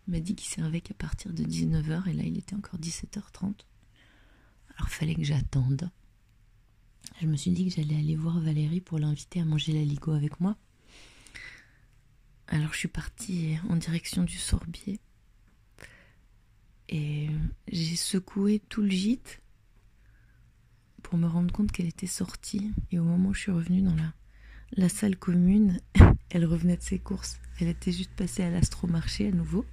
m'a 0.08 0.20
dit 0.20 0.34
qu'il 0.34 0.50
servait 0.50 0.82
qu'à 0.82 0.92
partir 0.92 1.32
de 1.32 1.42
19h 1.42 2.06
et 2.08 2.12
là 2.12 2.22
il 2.22 2.36
était 2.36 2.54
encore 2.54 2.78
17h30. 2.78 3.54
Alors 4.76 4.90
fallait 4.90 5.14
que 5.14 5.24
j'attende. 5.24 5.90
Je 7.20 7.26
me 7.26 7.36
suis 7.36 7.50
dit 7.50 7.68
que 7.68 7.74
j'allais 7.74 7.96
aller 7.96 8.16
voir 8.16 8.40
Valérie 8.40 8.80
pour 8.80 8.98
l'inviter 8.98 9.40
à 9.40 9.44
manger 9.44 9.72
la 9.72 9.82
ligo 9.82 10.12
avec 10.12 10.40
moi. 10.40 10.56
Alors 12.48 12.72
je 12.72 12.78
suis 12.78 12.88
partie 12.88 13.56
en 13.68 13.76
direction 13.76 14.22
du 14.22 14.36
sorbier. 14.36 15.00
Et 16.88 17.28
j'ai 17.68 17.96
secoué 17.96 18.60
tout 18.68 18.82
le 18.82 18.90
gîte 18.90 19.40
pour 21.02 21.18
me 21.18 21.26
rendre 21.26 21.52
compte 21.52 21.72
qu'elle 21.72 21.86
était 21.86 22.06
sortie. 22.06 22.72
Et 22.90 22.98
au 22.98 23.04
moment 23.04 23.30
où 23.30 23.34
je 23.34 23.40
suis 23.40 23.52
revenue 23.52 23.82
dans 23.82 23.94
la, 23.94 24.12
la 24.72 24.88
salle 24.88 25.16
commune, 25.16 25.80
elle 26.30 26.44
revenait 26.44 26.76
de 26.76 26.82
ses 26.82 26.98
courses. 26.98 27.38
Elle 27.60 27.68
était 27.68 27.92
juste 27.92 28.12
passée 28.14 28.42
à 28.42 28.50
l'astromarché 28.50 29.28
à 29.28 29.30
nouveau. 29.30 29.64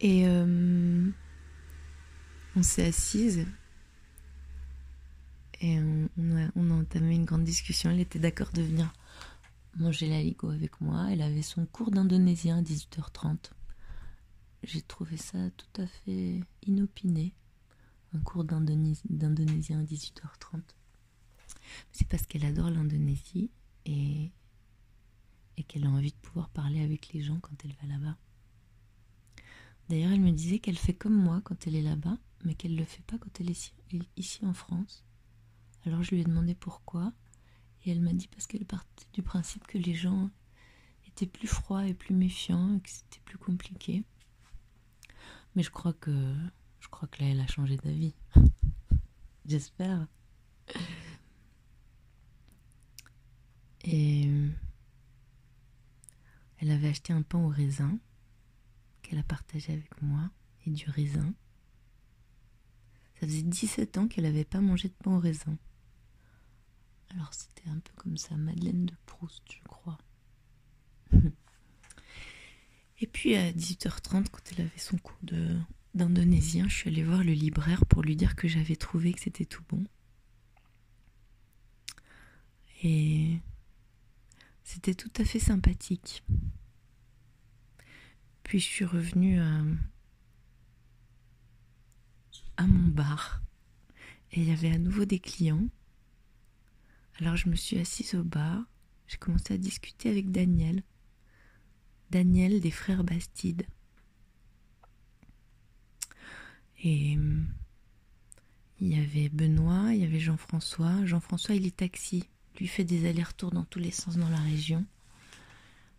Et 0.00 0.26
euh, 0.26 1.10
on 2.54 2.62
s'est 2.62 2.86
assise 2.86 3.46
et 5.66 5.80
on, 5.80 6.70
a, 6.70 6.74
entamé 6.74 7.14
une 7.14 7.24
grande 7.24 7.44
discussion. 7.44 7.90
Elle 7.90 8.00
était 8.00 8.18
d'accord 8.18 8.50
de 8.52 8.62
venir 8.62 8.92
manger 9.76 10.08
la 10.08 10.22
ligo 10.22 10.50
avec 10.50 10.80
moi. 10.80 11.08
Elle 11.10 11.22
avait 11.22 11.42
son 11.42 11.66
cours 11.66 11.90
d'indonésien 11.90 12.58
à 12.58 12.62
18h30. 12.62 13.50
J'ai 14.62 14.82
trouvé 14.82 15.16
ça 15.16 15.38
tout 15.56 15.82
à 15.82 15.86
fait 15.86 16.40
inopiné. 16.66 17.34
Un 18.14 18.20
cours 18.20 18.44
d'indonésien 18.44 19.80
à 19.80 19.84
18h30. 19.84 20.60
C'est 21.92 22.08
parce 22.08 22.26
qu'elle 22.26 22.44
adore 22.44 22.70
l'Indonésie 22.70 23.50
et, 23.84 24.30
et 25.56 25.62
qu'elle 25.64 25.84
a 25.84 25.90
envie 25.90 26.12
de 26.12 26.16
pouvoir 26.16 26.48
parler 26.50 26.82
avec 26.82 27.12
les 27.12 27.22
gens 27.22 27.38
quand 27.40 27.56
elle 27.64 27.74
va 27.82 27.88
là-bas. 27.88 28.16
D'ailleurs, 29.88 30.12
elle 30.12 30.20
me 30.20 30.32
disait 30.32 30.58
qu'elle 30.58 30.78
fait 30.78 30.94
comme 30.94 31.16
moi 31.16 31.40
quand 31.44 31.66
elle 31.66 31.76
est 31.76 31.82
là-bas 31.82 32.18
mais 32.44 32.54
qu'elle 32.54 32.74
ne 32.74 32.78
le 32.78 32.84
fait 32.84 33.02
pas 33.02 33.18
quand 33.18 33.40
elle 33.40 33.50
est 33.50 33.72
ici, 34.16 34.44
en 34.44 34.54
France. 34.54 35.04
Alors 35.86 36.02
je 36.02 36.10
lui 36.10 36.20
ai 36.20 36.24
demandé 36.24 36.56
pourquoi, 36.56 37.12
et 37.84 37.92
elle 37.92 38.00
m'a 38.00 38.12
dit 38.12 38.26
parce 38.26 38.48
qu'elle 38.48 38.66
partait 38.66 39.06
du 39.12 39.22
principe 39.22 39.66
que 39.68 39.78
les 39.78 39.94
gens 39.94 40.30
étaient 41.06 41.26
plus 41.26 41.46
froids 41.46 41.86
et 41.86 41.94
plus 41.94 42.12
méfiants, 42.12 42.76
et 42.76 42.80
que 42.80 42.90
c'était 42.90 43.20
plus 43.24 43.38
compliqué. 43.38 44.02
Mais 45.54 45.62
je 45.62 45.70
crois 45.70 45.92
que 45.92 46.34
je 46.80 46.88
crois 46.88 47.06
que 47.08 47.22
là 47.22 47.30
elle 47.30 47.40
a 47.40 47.46
changé 47.46 47.76
d'avis. 47.76 48.14
J'espère. 49.46 50.08
Et 53.84 54.28
elle 56.58 56.70
avait 56.72 56.88
acheté 56.88 57.12
un 57.12 57.22
pain 57.22 57.38
au 57.38 57.48
raisin 57.48 57.96
qu'elle 59.02 59.20
a 59.20 59.22
partagé 59.22 59.72
avec 59.72 60.02
moi 60.02 60.30
et 60.66 60.70
du 60.70 60.90
raisin. 60.90 61.32
Ça 63.20 63.28
faisait 63.28 63.42
17 63.42 63.98
ans 63.98 64.08
qu'elle 64.08 64.24
n'avait 64.24 64.44
pas 64.44 64.60
mangé 64.60 64.88
de 64.88 64.94
pain 64.94 65.12
au 65.12 65.20
raisin. 65.20 65.56
Alors 67.10 67.32
c'était 67.32 67.68
un 67.68 67.78
peu 67.78 67.92
comme 67.96 68.16
ça, 68.16 68.36
Madeleine 68.36 68.86
de 68.86 68.94
Proust, 69.06 69.42
je 69.50 69.62
crois. 69.68 69.98
Et 72.98 73.06
puis 73.06 73.36
à 73.36 73.52
18h30, 73.52 74.28
quand 74.30 74.52
elle 74.52 74.66
avait 74.66 74.78
son 74.78 74.98
de 75.22 75.58
d'indonésien, 75.94 76.68
je 76.68 76.74
suis 76.74 76.90
allée 76.90 77.04
voir 77.04 77.24
le 77.24 77.32
libraire 77.32 77.86
pour 77.86 78.02
lui 78.02 78.16
dire 78.16 78.36
que 78.36 78.48
j'avais 78.48 78.76
trouvé 78.76 79.14
que 79.14 79.20
c'était 79.20 79.46
tout 79.46 79.62
bon. 79.68 79.84
Et 82.82 83.38
c'était 84.62 84.94
tout 84.94 85.10
à 85.16 85.24
fait 85.24 85.38
sympathique. 85.38 86.22
Puis 88.42 88.60
je 88.60 88.66
suis 88.66 88.84
revenue 88.84 89.40
à, 89.40 89.62
à 92.58 92.66
mon 92.66 92.88
bar 92.88 93.42
et 94.32 94.40
il 94.40 94.48
y 94.48 94.52
avait 94.52 94.72
à 94.72 94.78
nouveau 94.78 95.04
des 95.04 95.18
clients. 95.18 95.66
Alors 97.20 97.36
je 97.36 97.48
me 97.48 97.56
suis 97.56 97.78
assise 97.78 98.14
au 98.14 98.22
bar, 98.22 98.62
j'ai 99.06 99.16
commencé 99.16 99.54
à 99.54 99.58
discuter 99.58 100.10
avec 100.10 100.30
Daniel. 100.30 100.82
Daniel 102.10 102.60
des 102.60 102.70
frères 102.70 103.04
Bastide. 103.04 103.66
Et 106.82 107.16
hum, 107.16 107.48
il 108.80 108.88
y 108.88 109.00
avait 109.00 109.30
Benoît, 109.30 109.94
il 109.94 110.00
y 110.00 110.04
avait 110.04 110.20
Jean-François. 110.20 111.04
Jean-François, 111.06 111.54
il 111.54 111.66
est 111.66 111.76
taxi. 111.76 112.28
Lui 112.58 112.68
fait 112.68 112.84
des 112.84 113.08
allers-retours 113.08 113.50
dans 113.50 113.64
tous 113.64 113.78
les 113.78 113.90
sens 113.90 114.16
dans 114.16 114.28
la 114.28 114.40
région. 114.40 114.84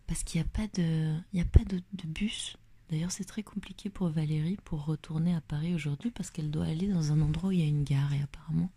Parce 0.06 0.22
qu'il 0.22 0.40
n'y 0.40 0.46
a 0.46 0.50
pas 0.50 0.68
de, 0.68 1.16
il 1.32 1.38
y 1.38 1.42
a 1.42 1.44
pas 1.44 1.64
de 1.64 1.82
bus. 2.06 2.56
D'ailleurs, 2.90 3.12
c'est 3.12 3.24
très 3.24 3.42
compliqué 3.42 3.90
pour 3.90 4.08
Valérie 4.08 4.56
pour 4.64 4.86
retourner 4.86 5.34
à 5.34 5.42
Paris 5.42 5.74
aujourd'hui 5.74 6.10
parce 6.10 6.30
qu'elle 6.30 6.50
doit 6.50 6.64
aller 6.64 6.88
dans 6.88 7.12
un 7.12 7.20
endroit 7.20 7.50
où 7.50 7.52
il 7.52 7.60
y 7.60 7.62
a 7.62 7.66
une 7.66 7.84
gare. 7.84 8.14
Et 8.14 8.22
apparemment, 8.22 8.70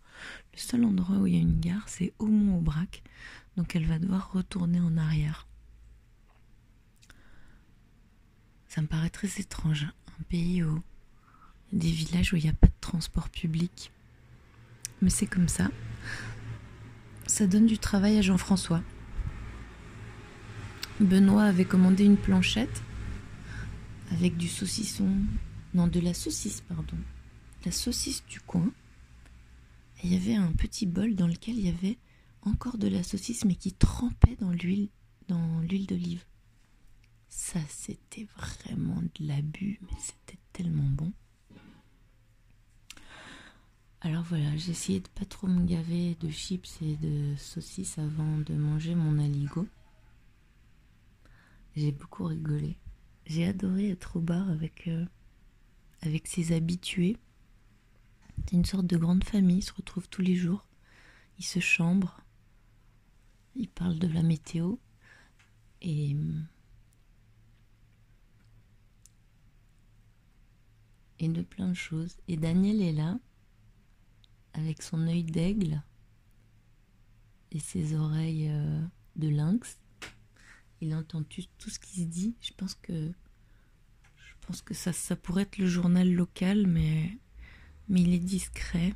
le 0.52 0.58
seul 0.58 0.84
endroit 0.84 1.16
où 1.16 1.26
il 1.26 1.34
y 1.34 1.38
a 1.38 1.40
une 1.40 1.60
gare, 1.60 1.88
c'est 1.88 2.12
Aumont-Aubrac. 2.18 3.02
Donc 3.56 3.74
elle 3.74 3.86
va 3.86 3.98
devoir 3.98 4.32
retourner 4.32 4.80
en 4.80 4.98
arrière. 4.98 5.46
Ça 8.68 8.82
me 8.82 8.86
paraît 8.86 9.10
très 9.10 9.40
étrange. 9.40 9.86
Un 10.20 10.22
pays 10.24 10.62
où 10.62 10.82
des 11.72 11.90
villages 11.90 12.34
où 12.34 12.36
il 12.36 12.42
n'y 12.42 12.50
a 12.50 12.54
pas 12.54 12.66
de 12.66 12.72
transport 12.82 13.30
public. 13.30 13.92
Mais 15.00 15.10
c'est 15.10 15.26
comme 15.26 15.48
ça. 15.48 15.70
Ça 17.26 17.46
donne 17.46 17.66
du 17.66 17.78
travail 17.78 18.18
à 18.18 18.22
Jean-François. 18.22 18.82
Benoît 21.00 21.44
avait 21.44 21.64
commandé 21.64 22.04
une 22.04 22.18
planchette 22.18 22.82
avec 24.12 24.36
du 24.36 24.48
saucisson. 24.48 25.08
Non, 25.74 25.86
de 25.86 26.00
la 26.00 26.14
saucisse, 26.14 26.60
pardon. 26.60 26.96
La 27.64 27.72
saucisse 27.72 28.24
du 28.26 28.40
coin. 28.40 28.70
Et 30.02 30.06
il 30.06 30.12
y 30.12 30.16
avait 30.16 30.34
un 30.34 30.52
petit 30.52 30.86
bol 30.86 31.14
dans 31.14 31.26
lequel 31.26 31.58
il 31.58 31.66
y 31.66 31.68
avait 31.68 31.98
encore 32.42 32.76
de 32.76 32.88
la 32.88 33.02
saucisse, 33.02 33.44
mais 33.44 33.54
qui 33.54 33.72
trempait 33.72 34.36
dans 34.40 34.50
l'huile, 34.50 34.88
d'olive. 35.28 36.24
Ça, 37.28 37.60
c'était 37.68 38.26
vraiment 38.36 39.00
de 39.00 39.26
l'abus, 39.26 39.78
mais 39.82 39.96
c'était 39.98 40.38
tellement 40.52 40.88
bon. 40.88 41.12
Alors 44.02 44.24
voilà, 44.24 44.54
j'ai 44.56 44.72
essayé 44.72 45.00
de 45.00 45.08
pas 45.08 45.24
trop 45.24 45.46
me 45.46 45.64
gaver 45.64 46.16
de 46.16 46.28
chips 46.28 46.82
et 46.82 46.96
de 46.96 47.34
saucisses 47.36 47.98
avant 47.98 48.38
de 48.38 48.54
manger 48.54 48.94
mon 48.96 49.18
aligot. 49.18 49.68
J'ai 51.76 51.92
beaucoup 51.92 52.24
rigolé. 52.24 52.76
J'ai 53.26 53.46
adoré 53.46 53.90
être 53.90 54.16
au 54.16 54.20
bar 54.20 54.48
avec, 54.50 54.88
euh, 54.88 55.06
avec 56.02 56.26
ses 56.26 56.52
habitués. 56.52 57.16
C'est 58.44 58.56
une 58.56 58.64
sorte 58.64 58.86
de 58.86 58.96
grande 58.96 59.24
famille, 59.24 59.58
ils 59.58 59.62
se 59.62 59.72
retrouvent 59.72 60.08
tous 60.08 60.22
les 60.22 60.34
jours. 60.34 60.66
Ils 61.38 61.44
se 61.44 61.60
chambrent, 61.60 62.20
ils 63.54 63.68
parlent 63.68 63.98
de 63.98 64.08
la 64.08 64.22
météo 64.22 64.76
et 65.80 66.16
et 71.22 71.28
de 71.28 71.42
plein 71.42 71.68
de 71.68 71.74
choses. 71.74 72.16
Et 72.26 72.36
Daniel 72.36 72.82
est 72.82 72.92
là 72.92 73.18
avec 74.54 74.82
son 74.82 75.06
œil 75.06 75.22
d'aigle 75.22 75.80
et 77.52 77.60
ses 77.60 77.94
oreilles 77.94 78.48
euh, 78.50 78.82
de 79.16 79.28
lynx. 79.28 79.78
Il 80.82 80.96
entend 80.96 81.22
tout, 81.22 81.70
ce 81.70 81.78
qui 81.78 82.00
se 82.00 82.06
dit. 82.06 82.34
Je 82.40 82.50
pense 82.54 82.74
que 82.74 83.14
ça, 84.74 85.14
pourrait 85.14 85.42
être 85.42 85.58
le 85.58 85.66
journal 85.66 86.12
local, 86.12 86.66
mais, 86.66 87.16
mais 87.88 88.00
il 88.00 88.12
est 88.12 88.18
discret. 88.18 88.92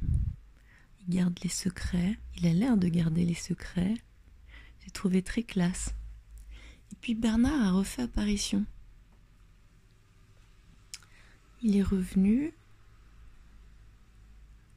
Il 1.01 1.15
garde 1.15 1.39
les 1.45 1.49
secrets. 1.49 2.19
Il 2.37 2.49
a 2.49 2.53
l'air 2.53 2.77
de 2.77 2.89
garder 2.89 3.25
les 3.25 3.35
secrets. 3.35 3.95
J'ai 4.81 4.91
trouvé 4.91 5.23
très 5.23 5.45
classe. 5.45 5.95
Et 6.91 6.97
puis 7.01 7.15
Bernard 7.15 7.63
a 7.63 7.71
refait 7.71 8.03
apparition. 8.03 8.67
Il 11.63 11.77
est 11.77 11.85
revenu 11.85 12.53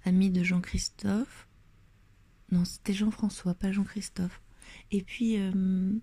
ami 0.06 0.30
de 0.30 0.44
Jean-Christophe. 0.44 1.48
Non, 2.52 2.66
c'était 2.66 2.94
Jean-François, 2.94 3.56
pas 3.56 3.72
Jean-Christophe. 3.72 4.44
Et 4.92 5.02
puis, 5.02 5.40
euh, 5.40 6.00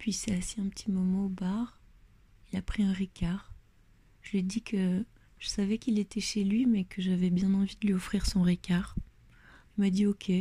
puis, 0.00 0.14
c'est 0.14 0.34
assis 0.34 0.58
un 0.62 0.68
petit 0.70 0.90
moment 0.90 1.26
au 1.26 1.28
bar. 1.28 1.78
Il 2.50 2.58
a 2.58 2.62
pris 2.62 2.82
un 2.82 2.92
Ricard. 2.92 3.52
Je 4.22 4.30
lui 4.30 4.38
ai 4.38 4.42
dit 4.42 4.62
que 4.62 5.04
je 5.38 5.46
savais 5.46 5.76
qu'il 5.76 5.98
était 5.98 6.22
chez 6.22 6.42
lui, 6.42 6.64
mais 6.64 6.84
que 6.84 7.02
j'avais 7.02 7.28
bien 7.28 7.52
envie 7.52 7.76
de 7.78 7.86
lui 7.86 7.92
offrir 7.92 8.24
son 8.24 8.40
Ricard. 8.40 8.96
Il 9.76 9.82
m'a 9.82 9.90
dit 9.90 10.06
OK. 10.06 10.30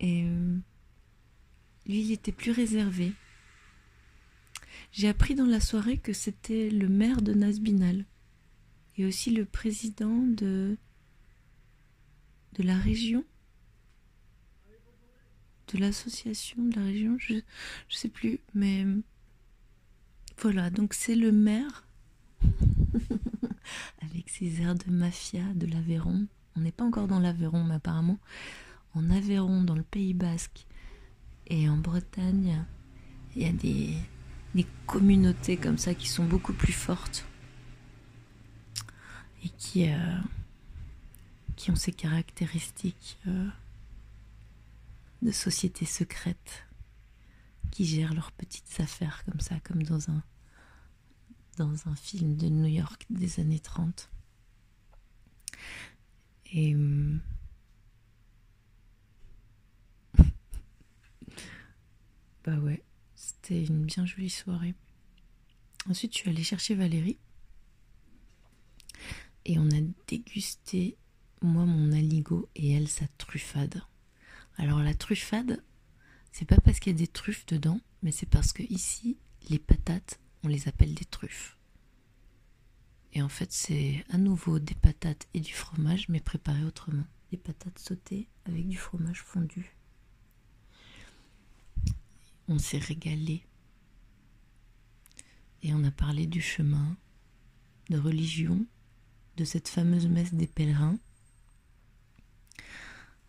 Et 0.00 0.24
euh, 0.24 0.58
lui, 1.86 2.00
il 2.00 2.10
était 2.10 2.32
plus 2.32 2.50
réservé. 2.50 3.12
J'ai 4.90 5.06
appris 5.06 5.36
dans 5.36 5.46
la 5.46 5.60
soirée 5.60 5.96
que 5.96 6.12
c'était 6.12 6.70
le 6.70 6.88
maire 6.88 7.22
de 7.22 7.34
Nasbinal 7.34 8.04
et 8.98 9.06
aussi 9.06 9.30
le 9.30 9.44
président 9.44 10.26
de 10.26 10.76
de 12.54 12.62
la 12.62 12.76
région 12.76 13.24
de 15.72 15.78
l'association 15.78 16.62
de 16.62 16.76
la 16.76 16.84
région 16.84 17.16
je 17.18 17.34
je 17.88 17.96
sais 17.96 18.08
plus 18.08 18.40
mais 18.54 18.84
voilà 20.38 20.70
donc 20.70 20.94
c'est 20.94 21.14
le 21.14 21.32
maire 21.32 21.86
avec 24.02 24.28
ses 24.28 24.60
airs 24.60 24.74
de 24.74 24.90
mafia 24.90 25.44
de 25.54 25.66
l'Aveyron. 25.66 26.26
On 26.56 26.60
n'est 26.60 26.72
pas 26.72 26.84
encore 26.84 27.08
dans 27.08 27.20
l'Aveyron 27.20 27.64
mais 27.64 27.76
apparemment 27.76 28.18
en 28.94 29.08
Aveyron 29.10 29.62
dans 29.62 29.76
le 29.76 29.82
Pays 29.82 30.14
Basque 30.14 30.66
et 31.46 31.68
en 31.68 31.78
Bretagne 31.78 32.64
il 33.34 33.42
y 33.42 33.46
a 33.46 33.52
des 33.52 33.96
des 34.54 34.66
communautés 34.86 35.56
comme 35.56 35.78
ça 35.78 35.94
qui 35.94 36.08
sont 36.08 36.24
beaucoup 36.24 36.52
plus 36.52 36.72
fortes 36.72 37.24
et 39.44 39.48
qui, 39.58 39.88
euh, 39.90 40.18
qui 41.62 41.70
ont 41.70 41.76
ces 41.76 41.92
caractéristiques 41.92 43.20
euh, 43.28 43.48
de 45.22 45.30
sociétés 45.30 45.86
secrètes 45.86 46.64
qui 47.70 47.84
gèrent 47.84 48.14
leurs 48.14 48.32
petites 48.32 48.80
affaires 48.80 49.24
comme 49.24 49.38
ça, 49.38 49.60
comme 49.60 49.84
dans 49.84 50.10
un, 50.10 50.24
dans 51.58 51.86
un 51.86 51.94
film 51.94 52.34
de 52.34 52.48
New 52.48 52.66
York 52.66 53.06
des 53.10 53.38
années 53.38 53.60
30. 53.60 54.10
Et. 56.52 56.74
Euh, 56.74 57.16
bah 62.44 62.58
ouais. 62.58 62.82
C'était 63.14 63.62
une 63.62 63.84
bien 63.84 64.04
jolie 64.04 64.30
soirée. 64.30 64.74
Ensuite, 65.88 66.12
je 66.14 66.18
suis 66.18 66.30
allée 66.30 66.42
chercher 66.42 66.74
Valérie. 66.74 67.20
Et 69.44 69.60
on 69.60 69.70
a 69.70 69.80
dégusté, 70.08 70.96
moi, 71.46 71.64
mon 71.64 71.92
aligot 71.92 72.48
et 72.54 72.72
elle, 72.72 72.88
sa 72.88 73.06
truffade. 73.18 73.82
Alors, 74.56 74.80
la 74.80 74.94
truffade, 74.94 75.62
c'est 76.32 76.44
pas 76.44 76.58
parce 76.58 76.80
qu'il 76.80 76.92
y 76.92 76.96
a 76.96 76.98
des 76.98 77.06
truffes 77.06 77.46
dedans, 77.46 77.80
mais 78.02 78.12
c'est 78.12 78.26
parce 78.26 78.52
que 78.52 78.62
ici, 78.64 79.18
les 79.48 79.58
patates, 79.58 80.20
on 80.44 80.48
les 80.48 80.68
appelle 80.68 80.94
des 80.94 81.04
truffes. 81.04 81.56
Et 83.12 83.22
en 83.22 83.28
fait, 83.28 83.52
c'est 83.52 84.04
à 84.10 84.18
nouveau 84.18 84.58
des 84.58 84.74
patates 84.74 85.28
et 85.34 85.40
du 85.40 85.52
fromage, 85.52 86.08
mais 86.08 86.20
préparés 86.20 86.64
autrement. 86.64 87.06
Des 87.30 87.36
patates 87.36 87.78
sautées 87.78 88.28
avec 88.46 88.68
du 88.68 88.76
fromage 88.76 89.22
fondu 89.22 89.76
on 92.48 92.58
s'est 92.58 92.78
régalé. 92.78 93.44
Et 95.62 95.72
on 95.74 95.84
a 95.84 95.90
parlé 95.90 96.26
du 96.26 96.40
chemin, 96.40 96.96
de 97.88 97.98
religion, 97.98 98.66
de 99.36 99.44
cette 99.44 99.68
fameuse 99.68 100.08
messe 100.08 100.34
des 100.34 100.46
pèlerins. 100.46 100.98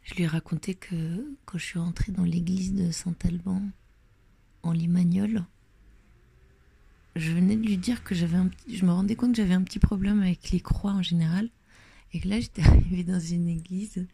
Je 0.04 0.16
lui 0.16 0.24
ai 0.24 0.28
raconté 0.28 0.76
que 0.76 1.36
quand 1.46 1.58
je 1.58 1.66
suis 1.66 1.80
rentrée 1.80 2.12
dans 2.12 2.24
l'église 2.24 2.74
de 2.74 2.92
Saint-Alban 2.92 3.62
en 4.64 4.72
Limagnol, 4.72 5.46
je 7.16 7.32
venais 7.32 7.56
de 7.56 7.66
lui 7.66 7.78
dire 7.78 8.04
que 8.04 8.16
j'avais 8.16 8.38
je 8.68 8.86
me 8.86 8.92
rendais 8.92 9.16
compte 9.16 9.32
que 9.32 9.38
j'avais 9.38 9.54
un 9.54 9.62
petit 9.64 9.80
problème 9.80 10.22
avec 10.22 10.52
les 10.52 10.60
croix 10.60 10.92
en 10.92 11.02
général 11.02 11.50
et 12.12 12.20
que 12.20 12.28
là 12.28 12.40
j'étais 12.40 12.62
arrivée 12.68 13.04
dans 13.04 13.20
une 13.20 13.48
église 13.48 14.06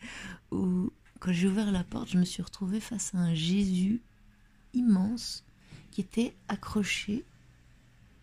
où 0.51 0.91
quand 1.19 1.33
j'ai 1.33 1.47
ouvert 1.47 1.71
la 1.71 1.83
porte, 1.83 2.09
je 2.09 2.17
me 2.17 2.25
suis 2.25 2.43
retrouvée 2.43 2.79
face 2.79 3.13
à 3.15 3.17
un 3.17 3.33
Jésus 3.33 4.01
immense 4.73 5.43
qui 5.91 6.01
était 6.01 6.33
accroché, 6.47 7.25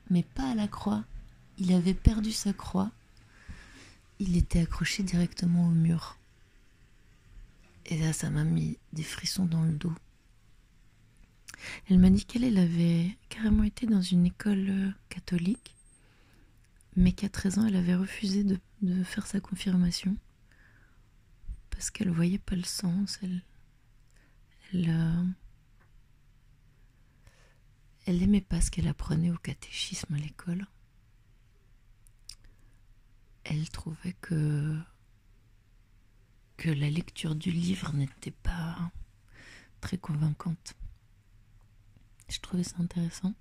mais 0.08 0.22
pas 0.22 0.50
à 0.50 0.54
la 0.54 0.68
croix. 0.68 1.04
Il 1.58 1.72
avait 1.72 1.94
perdu 1.94 2.32
sa 2.32 2.52
croix 2.52 2.90
il 4.18 4.36
était 4.36 4.60
accroché 4.60 5.02
directement 5.02 5.66
au 5.66 5.70
mur. 5.70 6.16
Et 7.86 7.98
là, 7.98 8.12
ça 8.12 8.30
m'a 8.30 8.44
mis 8.44 8.78
des 8.92 9.02
frissons 9.04 9.46
dans 9.46 9.62
le 9.62 9.72
dos. 9.72 9.94
Elle 11.88 11.98
m'a 11.98 12.10
dit 12.10 12.24
qu'elle 12.24 12.44
elle 12.44 12.58
avait 12.58 13.16
carrément 13.28 13.62
été 13.62 13.86
dans 13.86 14.02
une 14.02 14.26
école 14.26 14.68
euh, 14.68 14.90
catholique, 15.08 15.74
mais 16.96 17.12
qu'à 17.12 17.28
13 17.28 17.58
ans, 17.58 17.66
elle 17.66 17.76
avait 17.76 17.94
refusé 17.94 18.44
de, 18.44 18.58
de 18.82 19.04
faire 19.04 19.26
sa 19.26 19.40
confirmation 19.40 20.16
parce 21.70 21.90
qu'elle 21.90 22.10
voyait 22.10 22.38
pas 22.38 22.56
le 22.56 22.64
sens. 22.64 23.18
Elle, 23.22 23.42
elle, 24.72 24.90
euh, 24.90 25.24
elle 28.06 28.22
aimait 28.22 28.40
pas 28.40 28.60
ce 28.60 28.70
qu'elle 28.70 28.88
apprenait 28.88 29.30
au 29.30 29.36
catéchisme 29.36 30.14
à 30.14 30.18
l'école. 30.18 30.66
Elle 33.44 33.68
trouvait 33.68 34.16
que 34.20 34.76
que 36.56 36.70
la 36.70 36.90
lecture 36.90 37.34
du 37.34 37.50
livre 37.50 37.92
n'était 37.94 38.30
pas 38.30 38.90
très 39.80 39.98
convaincante. 39.98 40.74
Je 42.28 42.40
trouvais 42.40 42.64
ça 42.64 42.76
intéressant 42.78 43.34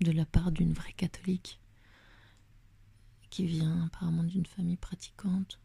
de 0.00 0.12
la 0.12 0.24
part 0.24 0.52
d'une 0.52 0.72
vraie 0.72 0.92
catholique 0.92 1.60
qui 3.30 3.46
vient 3.46 3.86
apparemment 3.86 4.22
d'une 4.22 4.46
famille 4.46 4.76
pratiquante 4.76 5.58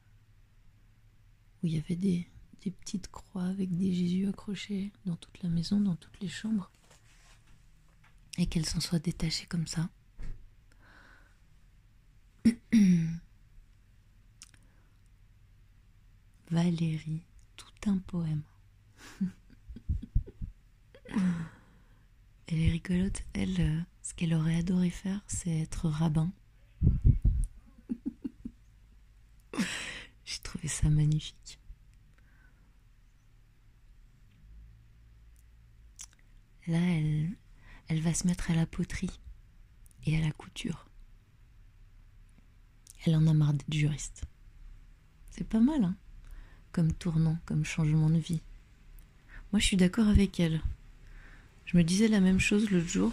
où 1.61 1.67
il 1.67 1.73
y 1.73 1.77
avait 1.77 1.95
des, 1.95 2.27
petites 2.61 3.09
croix 3.09 3.45
avec 3.45 3.75
des 3.75 3.93
Jésus 3.93 4.27
accrochés 4.27 4.91
dans 5.05 5.15
toute 5.15 5.41
la 5.43 5.49
maison, 5.49 5.79
dans 5.79 5.95
toutes 5.95 6.19
les 6.21 6.27
chambres, 6.27 6.69
et 8.37 8.45
qu'elle 8.45 8.65
s'en 8.65 8.79
soit 8.79 8.99
détachée 8.99 9.45
comme 9.45 9.67
ça. 9.67 9.89
Valérie, 16.51 17.23
tout 17.57 17.89
un 17.89 17.99
poème. 17.99 18.41
elle 22.47 22.59
est 22.59 22.71
rigolote. 22.71 23.23
Elle, 23.33 23.61
euh, 23.61 23.81
ce 24.01 24.15
qu'elle 24.15 24.33
aurait 24.33 24.55
adoré 24.55 24.89
faire, 24.89 25.21
c'est 25.27 25.59
être 25.59 25.87
rabbin. 25.87 26.31
J'ai 30.25 30.39
trouvé 30.41 30.67
ça 30.67 30.89
magnifique. 30.89 31.59
Là, 36.65 36.79
elle, 36.79 37.29
elle 37.87 38.01
va 38.01 38.13
se 38.13 38.25
mettre 38.27 38.49
à 38.49 38.55
la 38.55 38.65
poterie 38.65 39.19
et 40.05 40.17
à 40.17 40.21
la 40.21 40.31
couture. 40.31 40.87
Elle 43.05 43.15
en 43.15 43.27
a 43.27 43.33
marre 43.33 43.53
d'être 43.53 43.73
juriste. 43.73 44.25
C'est 45.29 45.47
pas 45.47 45.59
mal, 45.59 45.83
hein? 45.83 45.95
Comme 46.71 46.93
tournant, 46.93 47.37
comme 47.45 47.65
changement 47.65 48.09
de 48.09 48.17
vie. 48.17 48.41
Moi, 49.51 49.59
je 49.59 49.65
suis 49.65 49.77
d'accord 49.77 50.07
avec 50.07 50.39
elle. 50.39 50.61
Je 51.65 51.77
me 51.77 51.83
disais 51.83 52.07
la 52.07 52.19
même 52.19 52.39
chose 52.39 52.69
l'autre 52.69 52.87
jour. 52.87 53.11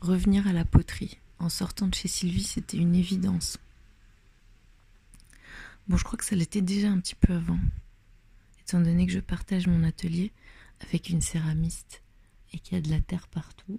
Revenir 0.00 0.46
à 0.46 0.52
la 0.52 0.64
poterie 0.64 1.18
en 1.38 1.48
sortant 1.48 1.88
de 1.88 1.94
chez 1.94 2.08
Sylvie, 2.08 2.44
c'était 2.44 2.76
une 2.76 2.94
évidence. 2.94 3.58
Bon, 5.88 5.96
je 5.96 6.04
crois 6.04 6.18
que 6.18 6.24
ça 6.24 6.36
l'était 6.36 6.62
déjà 6.62 6.88
un 6.88 6.98
petit 6.98 7.14
peu 7.14 7.34
avant, 7.34 7.58
étant 8.60 8.80
donné 8.80 9.06
que 9.06 9.12
je 9.12 9.20
partage 9.20 9.66
mon 9.66 9.84
atelier 9.84 10.32
avec 10.80 11.10
une 11.10 11.20
céramiste 11.20 12.02
et 12.52 12.58
qu'il 12.58 12.74
y 12.74 12.78
a 12.78 12.80
de 12.80 12.90
la 12.90 13.00
terre 13.00 13.28
partout. 13.28 13.78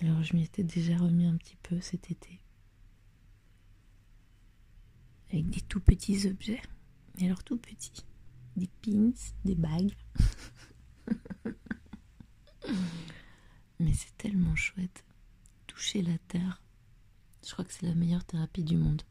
Alors 0.00 0.22
je 0.22 0.34
m'y 0.34 0.44
étais 0.44 0.62
déjà 0.62 0.96
remis 0.96 1.26
un 1.26 1.36
petit 1.36 1.56
peu 1.62 1.80
cet 1.80 2.10
été. 2.10 2.40
Avec 5.32 5.50
des 5.50 5.60
tout 5.60 5.80
petits 5.80 6.26
objets. 6.26 6.62
Et 7.18 7.24
alors 7.24 7.42
tout 7.44 7.56
petits. 7.56 8.04
Des 8.56 8.68
pins, 8.82 9.12
des 9.44 9.54
bagues. 9.54 9.96
Mais 13.80 13.92
c'est 13.92 14.16
tellement 14.16 14.56
chouette. 14.56 15.04
Toucher 15.66 16.02
la 16.02 16.18
terre. 16.28 16.62
Je 17.44 17.52
crois 17.52 17.64
que 17.64 17.72
c'est 17.72 17.86
la 17.86 17.94
meilleure 17.94 18.24
thérapie 18.24 18.64
du 18.64 18.76
monde. 18.76 19.02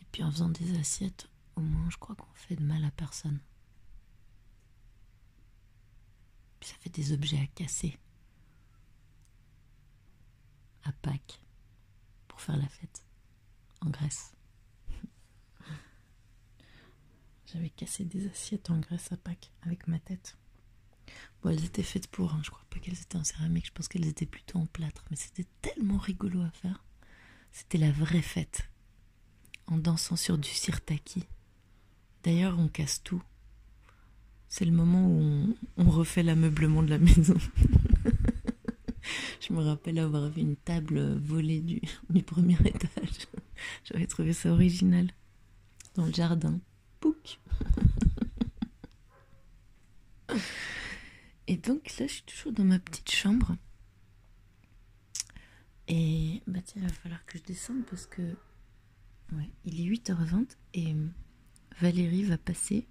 Et 0.00 0.04
puis 0.12 0.22
en 0.22 0.30
faisant 0.30 0.48
des 0.48 0.78
assiettes, 0.78 1.28
au 1.56 1.60
moins 1.60 1.90
je 1.90 1.96
crois 1.96 2.14
qu'on 2.14 2.32
fait 2.34 2.56
de 2.56 2.62
mal 2.62 2.84
à 2.84 2.90
personne. 2.90 3.40
Puis 6.60 6.70
ça 6.70 6.76
fait 6.76 6.90
des 6.90 7.12
objets 7.12 7.40
à 7.40 7.46
casser. 7.46 7.98
À 10.84 10.92
Pâques. 10.92 11.42
Pour 12.28 12.40
faire 12.40 12.56
la 12.56 12.68
fête. 12.68 13.04
En 13.80 13.90
Grèce. 13.90 14.35
J'avais 17.56 17.70
cassé 17.70 18.04
des 18.04 18.28
assiettes 18.28 18.68
en 18.68 18.78
graisse 18.80 19.10
à 19.12 19.16
Pâques 19.16 19.50
avec 19.62 19.88
ma 19.88 19.98
tête. 19.98 20.36
Bon, 21.40 21.48
elles 21.48 21.64
étaient 21.64 21.82
faites 21.82 22.06
pour, 22.06 22.34
hein. 22.34 22.40
je 22.44 22.50
crois 22.50 22.66
pas 22.68 22.78
qu'elles 22.78 23.00
étaient 23.00 23.16
en 23.16 23.24
céramique, 23.24 23.64
je 23.64 23.72
pense 23.72 23.88
qu'elles 23.88 24.06
étaient 24.06 24.26
plutôt 24.26 24.58
en 24.58 24.66
plâtre, 24.66 25.06
mais 25.10 25.16
c'était 25.16 25.46
tellement 25.62 25.96
rigolo 25.96 26.42
à 26.42 26.50
faire. 26.50 26.84
C'était 27.52 27.78
la 27.78 27.90
vraie 27.92 28.20
fête, 28.20 28.68
en 29.68 29.78
dansant 29.78 30.16
sur 30.16 30.36
du 30.36 30.50
sirtaki. 30.50 31.24
D'ailleurs, 32.24 32.58
on 32.58 32.68
casse 32.68 33.02
tout. 33.02 33.22
C'est 34.50 34.66
le 34.66 34.72
moment 34.72 35.06
où 35.06 35.56
on, 35.78 35.88
refait 35.88 36.22
l'ameublement 36.22 36.82
de 36.82 36.90
la 36.90 36.98
maison. 36.98 37.38
je 39.40 39.54
me 39.54 39.62
rappelle 39.62 39.98
avoir 39.98 40.28
vu 40.28 40.42
une 40.42 40.56
table 40.56 41.16
volée 41.20 41.62
du, 41.62 41.80
du 42.10 42.22
premier 42.22 42.58
étage. 42.66 43.28
J'avais 43.84 44.06
trouvé 44.06 44.34
ça 44.34 44.50
original. 44.50 45.10
Dans 45.94 46.04
le 46.04 46.12
jardin. 46.12 46.60
Et 51.48 51.56
donc 51.56 51.96
là, 51.98 52.06
je 52.06 52.12
suis 52.12 52.22
toujours 52.22 52.52
dans 52.52 52.64
ma 52.64 52.78
petite 52.78 53.10
chambre. 53.10 53.56
Et 55.88 56.42
bah 56.46 56.60
tiens, 56.64 56.82
il 56.82 56.88
va 56.88 56.92
falloir 56.92 57.24
que 57.26 57.38
je 57.38 57.44
descende 57.44 57.84
parce 57.86 58.06
que 58.06 58.36
il 59.64 59.80
est 59.80 59.84
8h20 59.84 60.46
et 60.74 60.94
Valérie 61.80 62.24
va 62.24 62.38
passer 62.38 62.86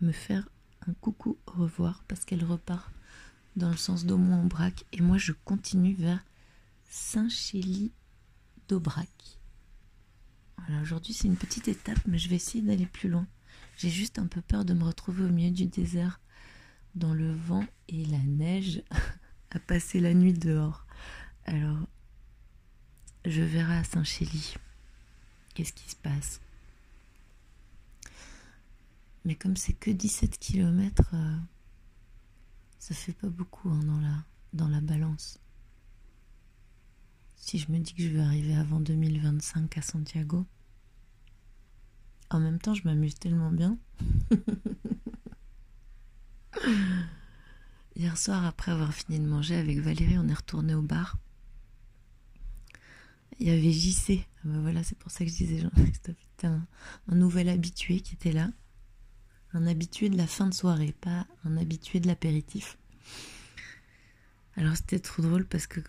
me 0.00 0.12
faire 0.12 0.48
un 0.86 0.94
coucou 0.94 1.38
au 1.46 1.52
revoir 1.52 2.04
parce 2.08 2.24
qu'elle 2.24 2.44
repart 2.44 2.90
dans 3.56 3.70
le 3.70 3.76
sens 3.76 4.04
d'Aumont-en-Brac 4.04 4.84
et 4.92 5.00
moi 5.00 5.18
je 5.18 5.32
continue 5.32 5.94
vers 5.94 6.24
Saint-Chély 6.88 7.92
d'Aubrac. 8.68 9.37
Aujourd'hui 10.82 11.14
c'est 11.14 11.28
une 11.28 11.36
petite 11.36 11.68
étape, 11.68 11.98
mais 12.06 12.18
je 12.18 12.28
vais 12.28 12.36
essayer 12.36 12.62
d'aller 12.62 12.86
plus 12.86 13.08
loin. 13.08 13.26
J'ai 13.76 13.90
juste 13.90 14.18
un 14.18 14.26
peu 14.26 14.40
peur 14.40 14.64
de 14.64 14.74
me 14.74 14.84
retrouver 14.84 15.24
au 15.24 15.28
milieu 15.28 15.50
du 15.50 15.66
désert, 15.66 16.20
dans 16.94 17.14
le 17.14 17.32
vent 17.32 17.64
et 17.88 18.04
la 18.06 18.18
neige, 18.18 18.82
à 19.50 19.58
passer 19.58 20.00
la 20.00 20.14
nuit 20.14 20.32
dehors. 20.32 20.84
Alors, 21.44 21.78
je 23.24 23.42
verrai 23.42 23.76
à 23.76 23.84
Saint-Chély. 23.84 24.54
Qu'est-ce 25.54 25.72
qui 25.72 25.90
se 25.90 25.96
passe 25.96 26.40
Mais 29.24 29.34
comme 29.34 29.56
c'est 29.56 29.72
que 29.72 29.90
17 29.90 30.38
km, 30.38 31.10
euh, 31.14 31.36
ça 32.78 32.94
fait 32.94 33.12
pas 33.12 33.28
beaucoup 33.28 33.68
hein, 33.70 33.80
dans, 33.84 34.00
la, 34.00 34.24
dans 34.52 34.68
la 34.68 34.80
balance. 34.80 35.38
Si 37.38 37.58
je 37.58 37.72
me 37.72 37.78
dis 37.78 37.94
que 37.94 38.02
je 38.02 38.08
vais 38.08 38.20
arriver 38.20 38.54
avant 38.54 38.78
2025 38.80 39.78
à 39.78 39.82
Santiago, 39.82 40.44
en 42.30 42.40
même 42.40 42.58
temps, 42.58 42.74
je 42.74 42.82
m'amuse 42.84 43.14
tellement 43.14 43.50
bien. 43.50 43.78
Hier 47.96 48.18
soir, 48.18 48.44
après 48.44 48.70
avoir 48.70 48.92
fini 48.92 49.18
de 49.18 49.24
manger 49.24 49.56
avec 49.56 49.78
Valérie, 49.78 50.18
on 50.18 50.28
est 50.28 50.34
retourné 50.34 50.74
au 50.74 50.82
bar. 50.82 51.16
Il 53.40 53.48
y 53.48 53.50
avait 53.50 53.72
JC. 53.72 54.26
Ah 54.38 54.42
bah 54.44 54.58
voilà, 54.60 54.82
c'est 54.82 54.98
pour 54.98 55.10
ça 55.10 55.24
que 55.24 55.30
je 55.30 55.36
disais 55.36 55.60
Jean-Christophe. 55.60 56.16
Un 56.44 57.14
nouvel 57.14 57.48
habitué 57.48 58.00
qui 58.00 58.14
était 58.14 58.32
là. 58.32 58.50
Un 59.54 59.66
habitué 59.66 60.10
de 60.10 60.18
la 60.18 60.26
fin 60.26 60.46
de 60.46 60.54
soirée, 60.54 60.92
pas 61.00 61.26
un 61.44 61.56
habitué 61.56 61.98
de 62.00 62.06
l'apéritif. 62.06 62.76
Alors 64.56 64.76
c'était 64.76 64.98
trop 64.98 65.22
drôle 65.22 65.46
parce 65.46 65.66
que 65.66 65.80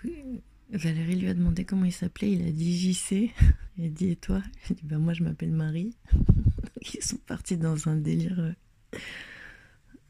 Valérie 0.71 1.15
lui 1.15 1.27
a 1.29 1.33
demandé 1.33 1.65
comment 1.65 1.85
il 1.85 1.91
s'appelait, 1.91 2.31
il 2.31 2.47
a 2.47 2.51
dit 2.51 2.93
JC. 2.93 3.31
Il 3.77 3.85
a 3.85 3.89
dit 3.89 4.09
et 4.09 4.15
toi? 4.17 4.43
A 4.69 4.73
dit 4.73 4.83
bah 4.83 4.97
moi 4.97 5.13
je 5.13 5.23
m'appelle 5.23 5.53
Marie. 5.53 5.95
Ils 6.93 7.01
sont 7.01 7.17
partis 7.17 7.57
dans 7.57 7.87
un 7.87 7.95
délire 7.95 8.39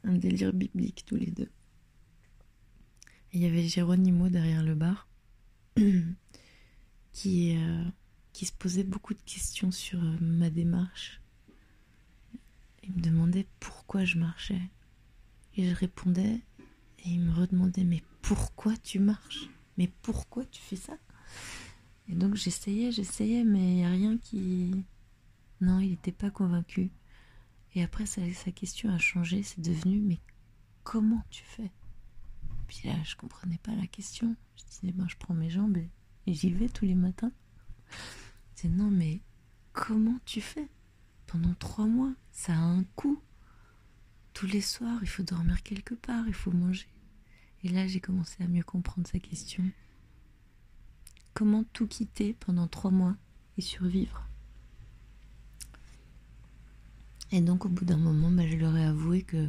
euh, 0.04 0.52
biblique 0.52 1.04
tous 1.06 1.14
les 1.14 1.30
deux. 1.30 1.48
il 3.32 3.40
y 3.40 3.46
avait 3.46 3.62
Géronimo 3.62 4.28
derrière 4.28 4.64
le 4.64 4.74
bar 4.74 5.08
qui 7.12 7.56
euh, 7.56 7.84
qui 8.32 8.44
se 8.44 8.52
posait 8.52 8.82
beaucoup 8.82 9.14
de 9.14 9.22
questions 9.24 9.70
sur 9.70 10.02
euh, 10.02 10.16
ma 10.20 10.50
démarche. 10.50 11.20
Il 12.82 12.92
me 12.92 13.00
demandait 13.00 13.46
pourquoi 13.60 14.04
je 14.04 14.18
marchais. 14.18 14.62
Et 15.56 15.68
je 15.68 15.74
répondais 15.74 16.40
et 17.04 17.08
il 17.08 17.20
me 17.20 17.32
redemandait 17.32 17.84
mais 17.84 18.02
pourquoi 18.20 18.76
tu 18.78 18.98
marches? 18.98 19.48
Mais 19.80 19.90
pourquoi 20.02 20.44
tu 20.44 20.60
fais 20.60 20.76
ça? 20.76 20.92
Et 22.06 22.14
donc 22.14 22.34
j'essayais, 22.34 22.92
j'essayais, 22.92 23.44
mais 23.44 23.60
il 23.60 23.76
n'y 23.76 23.84
a 23.86 23.88
rien 23.88 24.18
qui... 24.18 24.84
Non, 25.62 25.80
il 25.80 25.88
n'était 25.88 26.12
pas 26.12 26.28
convaincu. 26.28 26.90
Et 27.74 27.82
après, 27.82 28.04
sa, 28.04 28.20
question 28.52 28.92
a 28.92 28.98
changé, 28.98 29.42
c'est 29.42 29.62
devenu, 29.62 30.00
mais 30.00 30.18
comment 30.82 31.24
tu 31.30 31.44
fais? 31.44 31.70
Puis 32.68 32.88
là, 32.88 32.94
je 33.04 33.16
comprenais 33.16 33.56
pas 33.56 33.74
la 33.74 33.86
question. 33.86 34.36
Je 34.54 34.64
disais, 34.64 34.92
ben, 34.92 35.08
je 35.08 35.16
prends 35.16 35.32
mes 35.32 35.48
jambes 35.48 35.78
et, 35.78 35.88
j'y 36.26 36.52
vais 36.52 36.68
tous 36.68 36.84
les 36.84 36.94
matins. 36.94 37.32
C'est 38.56 38.68
non, 38.68 38.90
mais 38.90 39.22
comment 39.72 40.18
tu 40.26 40.42
fais? 40.42 40.68
Pendant 41.26 41.54
trois 41.54 41.86
mois, 41.86 42.12
ça 42.32 42.52
a 42.52 42.60
un 42.60 42.84
coût. 42.96 43.22
Tous 44.34 44.46
les 44.46 44.60
soirs, 44.60 44.98
il 45.00 45.08
faut 45.08 45.22
dormir 45.22 45.62
quelque 45.62 45.94
part, 45.94 46.26
il 46.26 46.34
faut 46.34 46.52
manger. 46.52 46.86
Et 47.62 47.68
là, 47.68 47.86
j'ai 47.86 48.00
commencé 48.00 48.42
à 48.42 48.46
mieux 48.46 48.62
comprendre 48.62 49.06
sa 49.06 49.18
question. 49.18 49.64
Comment 51.34 51.64
tout 51.72 51.86
quitter 51.86 52.34
pendant 52.40 52.66
trois 52.66 52.90
mois 52.90 53.16
et 53.58 53.60
survivre? 53.60 54.26
Et 57.32 57.40
donc, 57.40 57.64
au 57.64 57.68
bout 57.68 57.84
d'un 57.84 57.96
moment, 57.96 58.30
bah, 58.30 58.46
je 58.46 58.56
leur 58.56 58.76
ai 58.76 58.84
avoué 58.84 59.22
que, 59.22 59.48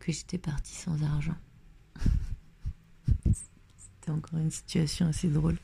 que 0.00 0.12
j'étais 0.12 0.38
partie 0.38 0.74
sans 0.74 1.02
argent. 1.02 1.36
C'était 3.24 4.10
encore 4.10 4.38
une 4.38 4.50
situation 4.50 5.06
assez 5.06 5.28
drôle. 5.28 5.58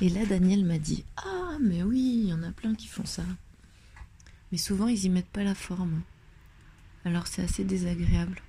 Et 0.00 0.08
là, 0.08 0.26
Daniel 0.26 0.64
m'a 0.64 0.78
dit 0.78 1.04
Ah, 1.16 1.56
mais 1.60 1.82
oui, 1.82 2.22
il 2.24 2.28
y 2.28 2.32
en 2.32 2.42
a 2.42 2.50
plein 2.50 2.74
qui 2.74 2.88
font 2.88 3.06
ça. 3.06 3.24
Mais 4.52 4.58
souvent, 4.58 4.88
ils 4.88 5.04
y 5.04 5.08
mettent 5.08 5.30
pas 5.30 5.44
la 5.44 5.54
forme. 5.54 6.02
Alors, 7.04 7.26
c'est 7.26 7.42
assez 7.42 7.64
désagréable. 7.64 8.42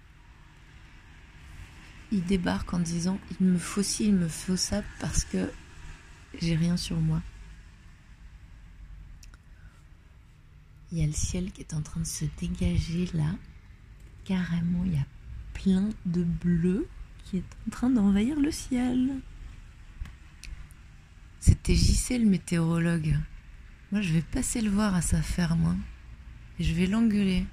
Ils 2.12 2.24
débarquent 2.24 2.74
en 2.74 2.80
disant 2.80 3.20
Il 3.40 3.48
me 3.48 3.58
faut 3.58 3.84
ci, 3.84 4.06
il 4.06 4.16
me 4.16 4.28
faut 4.28 4.56
ça 4.58 4.84
parce 5.00 5.26
que 5.26 5.52
j'ai 6.40 6.56
rien 6.56 6.78
sur 6.78 6.98
moi. 6.98 7.22
Il 10.92 11.00
y 11.00 11.04
a 11.04 11.08
le 11.08 11.14
ciel 11.14 11.52
qui 11.52 11.62
est 11.62 11.74
en 11.74 11.82
train 11.82 12.00
de 12.00 12.06
se 12.06 12.26
dégager 12.40 13.10
là. 13.14 13.36
Carrément, 14.24 14.84
il 14.86 14.94
y 14.94 14.98
a 14.98 15.06
plein 15.54 15.90
de 16.06 16.24
bleu 16.24 16.88
qui 17.26 17.38
est 17.38 17.44
en 17.68 17.72
train 17.72 17.90
d'envahir 17.90 18.40
le 18.40 18.52
ciel. 18.52 19.20
C'était 21.42 21.76
JC 21.76 22.20
le 22.20 22.26
météorologue. 22.26 23.18
Moi, 23.92 24.02
je 24.02 24.14
vais 24.14 24.22
passer 24.22 24.62
le 24.62 24.70
voir 24.70 24.96
à 24.96 25.02
sa 25.02 25.22
ferme. 25.22 25.66
hein. 25.66 25.78
Et 26.60 26.64
je 26.64 26.74
vais 26.74 26.88
l'engueuler. 26.88 27.46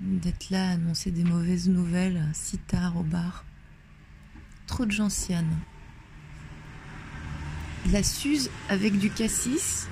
D'être 0.00 0.50
là 0.50 0.68
à 0.68 0.72
annoncer 0.72 1.10
des 1.10 1.24
mauvaises 1.24 1.68
nouvelles 1.68 2.24
si 2.32 2.58
tard 2.58 2.96
au 2.96 3.02
bar. 3.02 3.44
Trop 4.66 4.86
de 4.86 4.92
gentiane. 4.92 5.50
La 7.90 8.02
Suze 8.02 8.50
avec 8.68 8.98
du 8.98 9.10
cassis. 9.10 9.88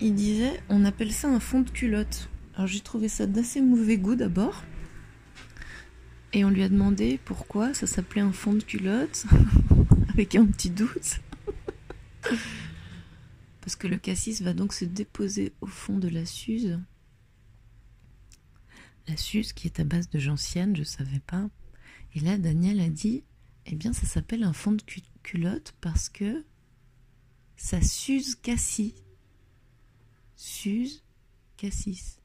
Il 0.00 0.14
disait, 0.14 0.60
on 0.68 0.84
appelle 0.84 1.12
ça 1.12 1.28
un 1.28 1.40
fond 1.40 1.62
de 1.62 1.70
culotte. 1.70 2.28
Alors 2.54 2.68
j'ai 2.68 2.80
trouvé 2.80 3.08
ça 3.08 3.26
d'assez 3.26 3.60
mauvais 3.60 3.98
goût 3.98 4.14
d'abord. 4.14 4.62
Et 6.32 6.44
on 6.44 6.50
lui 6.50 6.62
a 6.62 6.68
demandé 6.68 7.18
pourquoi 7.24 7.74
ça 7.74 7.86
s'appelait 7.86 8.20
un 8.20 8.32
fond 8.32 8.52
de 8.52 8.62
culotte, 8.62 9.24
avec 10.10 10.34
un 10.34 10.44
petit 10.46 10.70
doute. 10.70 11.20
Parce 13.60 13.74
que 13.74 13.88
le 13.88 13.96
cassis 13.96 14.42
va 14.42 14.52
donc 14.52 14.72
se 14.72 14.84
déposer 14.84 15.52
au 15.60 15.66
fond 15.66 15.98
de 15.98 16.08
la 16.08 16.26
Suze. 16.26 16.78
La 19.08 19.16
Suze 19.16 19.52
qui 19.52 19.66
est 19.68 19.80
à 19.80 19.84
base 19.84 20.08
de 20.10 20.18
gentiane, 20.18 20.76
je 20.76 20.82
savais 20.82 21.20
pas. 21.20 21.48
Et 22.14 22.20
là, 22.20 22.38
Daniel 22.38 22.80
a 22.80 22.88
dit, 22.88 23.22
eh 23.66 23.74
bien, 23.74 23.92
ça 23.92 24.06
s'appelle 24.06 24.42
un 24.42 24.52
fond 24.52 24.72
de 24.72 24.82
cu- 24.82 25.02
culotte 25.22 25.74
parce 25.80 26.08
que 26.08 26.44
ça 27.56 27.80
s'use 27.82 28.34
cassis. 28.34 28.94
Suze 30.36 31.02
cassis. 31.56 32.18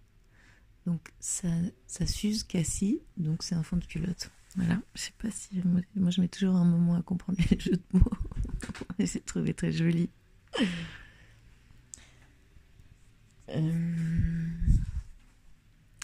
Donc 0.87 1.09
ça, 1.19 1.49
ça 1.85 2.07
s'use 2.07 2.43
cassis, 2.43 2.99
donc 3.17 3.43
c'est 3.43 3.53
un 3.55 3.63
fond 3.63 3.77
de 3.77 3.85
culotte. 3.85 4.31
Voilà, 4.55 4.81
je 4.95 5.01
sais 5.01 5.13
pas 5.19 5.29
si. 5.31 5.49
Moi, 5.95 6.09
je 6.09 6.19
mets 6.19 6.27
toujours 6.27 6.55
un 6.55 6.65
moment 6.65 6.95
à 6.95 7.01
comprendre 7.03 7.39
les 7.49 7.59
jeux 7.59 7.77
de 7.77 7.97
mots. 7.99 8.11
C'est 9.05 9.25
trouvé 9.25 9.53
très 9.53 9.71
joli. 9.71 10.09
Euh, 13.49 14.49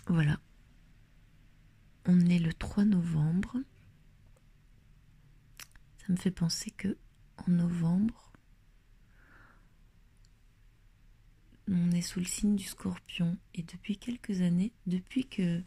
Voilà. 0.07 0.39
On 2.09 2.21
est 2.21 2.39
le 2.39 2.53
3 2.53 2.85
novembre. 2.85 3.57
Ça 5.97 6.05
me 6.07 6.15
fait 6.15 6.31
penser 6.31 6.71
que 6.71 6.97
en 7.35 7.51
novembre, 7.51 8.31
on 11.67 11.91
est 11.91 12.01
sous 12.01 12.19
le 12.19 12.25
signe 12.25 12.55
du 12.55 12.63
scorpion. 12.63 13.37
Et 13.55 13.63
depuis 13.63 13.97
quelques 13.97 14.39
années, 14.39 14.71
depuis 14.85 15.25
que, 15.25 15.61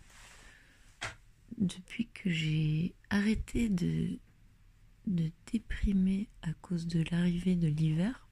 depuis 1.59 2.09
que 2.09 2.31
j'ai 2.31 2.95
arrêté 3.11 3.69
de, 3.69 4.19
de 5.09 5.31
déprimer 5.53 6.31
à 6.41 6.55
cause 6.55 6.87
de 6.87 7.05
l'arrivée 7.11 7.55
de 7.55 7.69
l'hiver, 7.69 8.27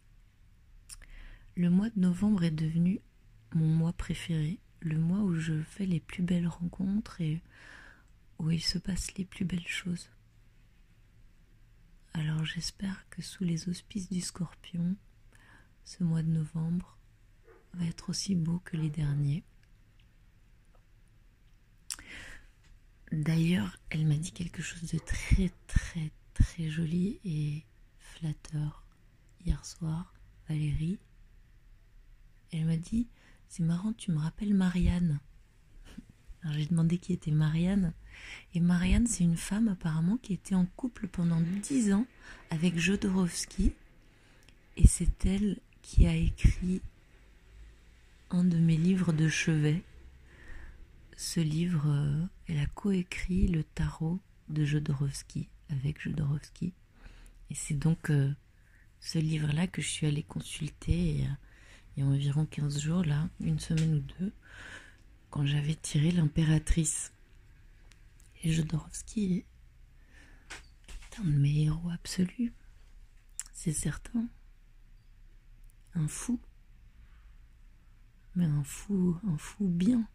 le 1.57 1.69
mois 1.69 1.91
de 1.91 2.01
novembre 2.01 2.45
est 2.45 2.51
devenu 2.53 3.03
mon 3.55 3.67
mois 3.67 3.93
préféré, 3.93 4.61
le 4.81 4.97
mois 4.97 5.21
où 5.21 5.35
je 5.35 5.61
fais 5.61 5.85
les 5.85 6.01
plus 6.01 6.23
belles 6.23 6.49
rencontres 6.49 7.21
et 7.21 7.43
où 8.39 8.51
il 8.51 8.63
se 8.63 8.79
passe 8.79 9.15
les 9.17 9.25
plus 9.25 9.45
belles 9.45 9.67
choses. 9.67 10.11
Alors 12.15 12.45
j'espère 12.45 13.09
que 13.11 13.23
sous 13.23 13.45
les 13.45 13.69
auspices 13.69 14.09
du 14.11 14.21
scorpion, 14.21 14.97
ce 15.85 16.05
mois 16.05 16.23
de 16.23 16.31
novembre 16.31 16.99
va 17.75 17.85
être 17.87 18.11
aussi 18.11 18.35
beau 18.35 18.61
que 18.61 18.77
les 18.77 18.91
derniers. 18.91 19.45
D'ailleurs, 23.13 23.77
elle 23.91 24.07
m'a 24.07 24.17
dit 24.17 24.33
quelque 24.33 24.63
chose 24.63 24.83
de 24.83 24.99
très 24.99 25.51
très 25.67 26.13
très 26.35 26.69
joli 26.69 27.21
et 27.25 27.65
flatteur 27.99 28.85
hier 29.45 29.65
soir, 29.65 30.13
Valérie. 30.49 30.99
Elle 32.53 32.67
m'a 32.67 32.77
dit, 32.77 33.09
c'est 33.49 33.63
marrant, 33.63 33.93
tu 33.93 34.13
me 34.13 34.19
rappelles 34.19 34.55
Marianne. 34.55 35.21
Alors 36.43 36.55
j'ai 36.57 36.67
demandé 36.67 36.99
qui 36.99 37.13
était 37.13 37.31
Marianne. 37.31 37.95
Et 38.55 38.61
Marianne, 38.61 39.07
c'est 39.07 39.25
une 39.25 39.37
femme 39.37 39.69
apparemment 39.69 40.17
qui 40.17 40.33
était 40.33 40.55
en 40.55 40.67
couple 40.77 41.07
pendant 41.07 41.41
dix 41.63 41.93
ans 41.93 42.07
avec 42.51 42.79
Jodorowsky. 42.79 43.73
Et 44.77 44.87
c'est 44.87 45.27
elle 45.27 45.59
qui 45.83 46.07
a 46.07 46.15
écrit 46.15 46.81
un 48.31 48.45
de 48.45 48.59
mes 48.59 48.77
livres 48.77 49.13
de 49.13 49.29
chevet. 49.29 49.83
Ce 51.17 51.41
livre, 51.41 51.89
euh, 51.89 52.25
elle 52.47 52.59
a 52.59 52.67
coécrit 52.67 53.49
le 53.49 53.65
tarot 53.65 54.21
de 54.49 54.65
Jodorowsky 54.65 55.49
avec 55.71 56.01
Jodorowsky. 56.01 56.73
Et 57.51 57.55
c'est 57.55 57.75
donc 57.75 58.11
euh, 58.11 58.33
ce 59.01 59.19
livre-là 59.19 59.67
que 59.67 59.83
je 59.83 59.89
suis 59.89 60.07
allée 60.07 60.23
consulter 60.23 60.93
il 60.93 61.21
y, 61.21 61.25
a, 61.25 61.37
il 61.97 62.05
y 62.05 62.07
a 62.07 62.09
environ 62.09 62.47
15 62.47 62.81
jours, 62.81 63.05
là, 63.05 63.29
une 63.41 63.59
semaine 63.59 63.95
ou 63.95 64.21
deux, 64.21 64.33
quand 65.31 65.47
j'avais 65.47 65.75
tiré 65.75 66.11
l'impératrice. 66.11 67.13
Et 68.43 68.53
Jodorowsky 68.53 69.45
est 70.51 71.19
un 71.19 71.25
de 71.25 71.31
mes 71.31 71.65
héros 71.65 71.91
absolus, 71.91 72.53
c'est 73.53 73.73
certain. 73.73 74.29
Un 75.95 76.07
fou. 76.07 76.41
Mais 78.37 78.45
un 78.45 78.63
fou, 78.63 79.19
un 79.27 79.37
fou 79.37 79.67
bien. 79.67 80.09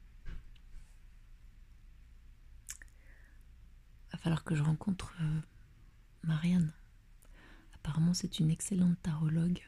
Va 4.14 4.18
falloir 4.18 4.46
que 4.46 4.56
je 4.56 4.64
rencontre 4.64 5.14
euh, 5.20 5.42
Marianne. 6.24 6.72
Apparemment, 7.74 8.14
c'est 8.14 8.40
une 8.40 8.50
excellente 8.50 9.02
tarologue. 9.02 9.62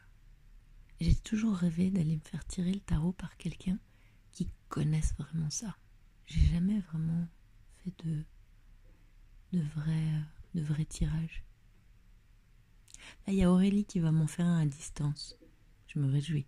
J'ai 1.02 1.16
toujours 1.16 1.58
rêvé 1.58 1.92
d'aller 1.92 2.16
me 2.16 2.22
faire 2.22 2.46
tirer 2.46 2.72
le 2.72 2.80
tarot 2.80 3.12
par 3.12 3.36
quelqu'un 3.36 3.78
qui 4.32 4.50
connaisse 4.70 5.14
vraiment 5.18 5.50
ça. 5.50 5.76
J'ai 6.28 6.46
jamais 6.54 6.80
vraiment 6.80 7.28
fait 7.84 7.92
de, 8.06 8.24
de 9.56 9.62
vrai, 9.76 10.22
de 10.54 10.62
vrai 10.62 10.86
tirage. 10.86 11.44
Là, 13.26 13.34
il 13.34 13.36
y 13.36 13.44
a 13.44 13.52
Aurélie 13.52 13.86
qui 13.86 14.00
va 14.00 14.12
m'en 14.12 14.28
faire 14.28 14.46
un 14.46 14.62
à 14.62 14.66
distance. 14.66 15.38
Je 15.88 16.00
me 16.00 16.12
réjouis. 16.12 16.46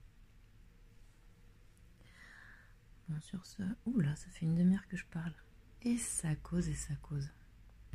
Bon, 3.08 3.20
sur 3.22 3.46
ce. 3.46 3.64
Ouh 3.86 4.00
là, 4.00 4.16
ça 4.16 4.30
fait 4.32 4.46
une 4.46 4.56
demi-heure 4.56 4.88
que 4.90 4.98
je 4.98 5.06
parle. 5.06 5.34
Et 5.84 5.98
ça 5.98 6.36
cause 6.36 6.68
et 6.68 6.76
ça 6.76 6.94
cause. 6.96 7.30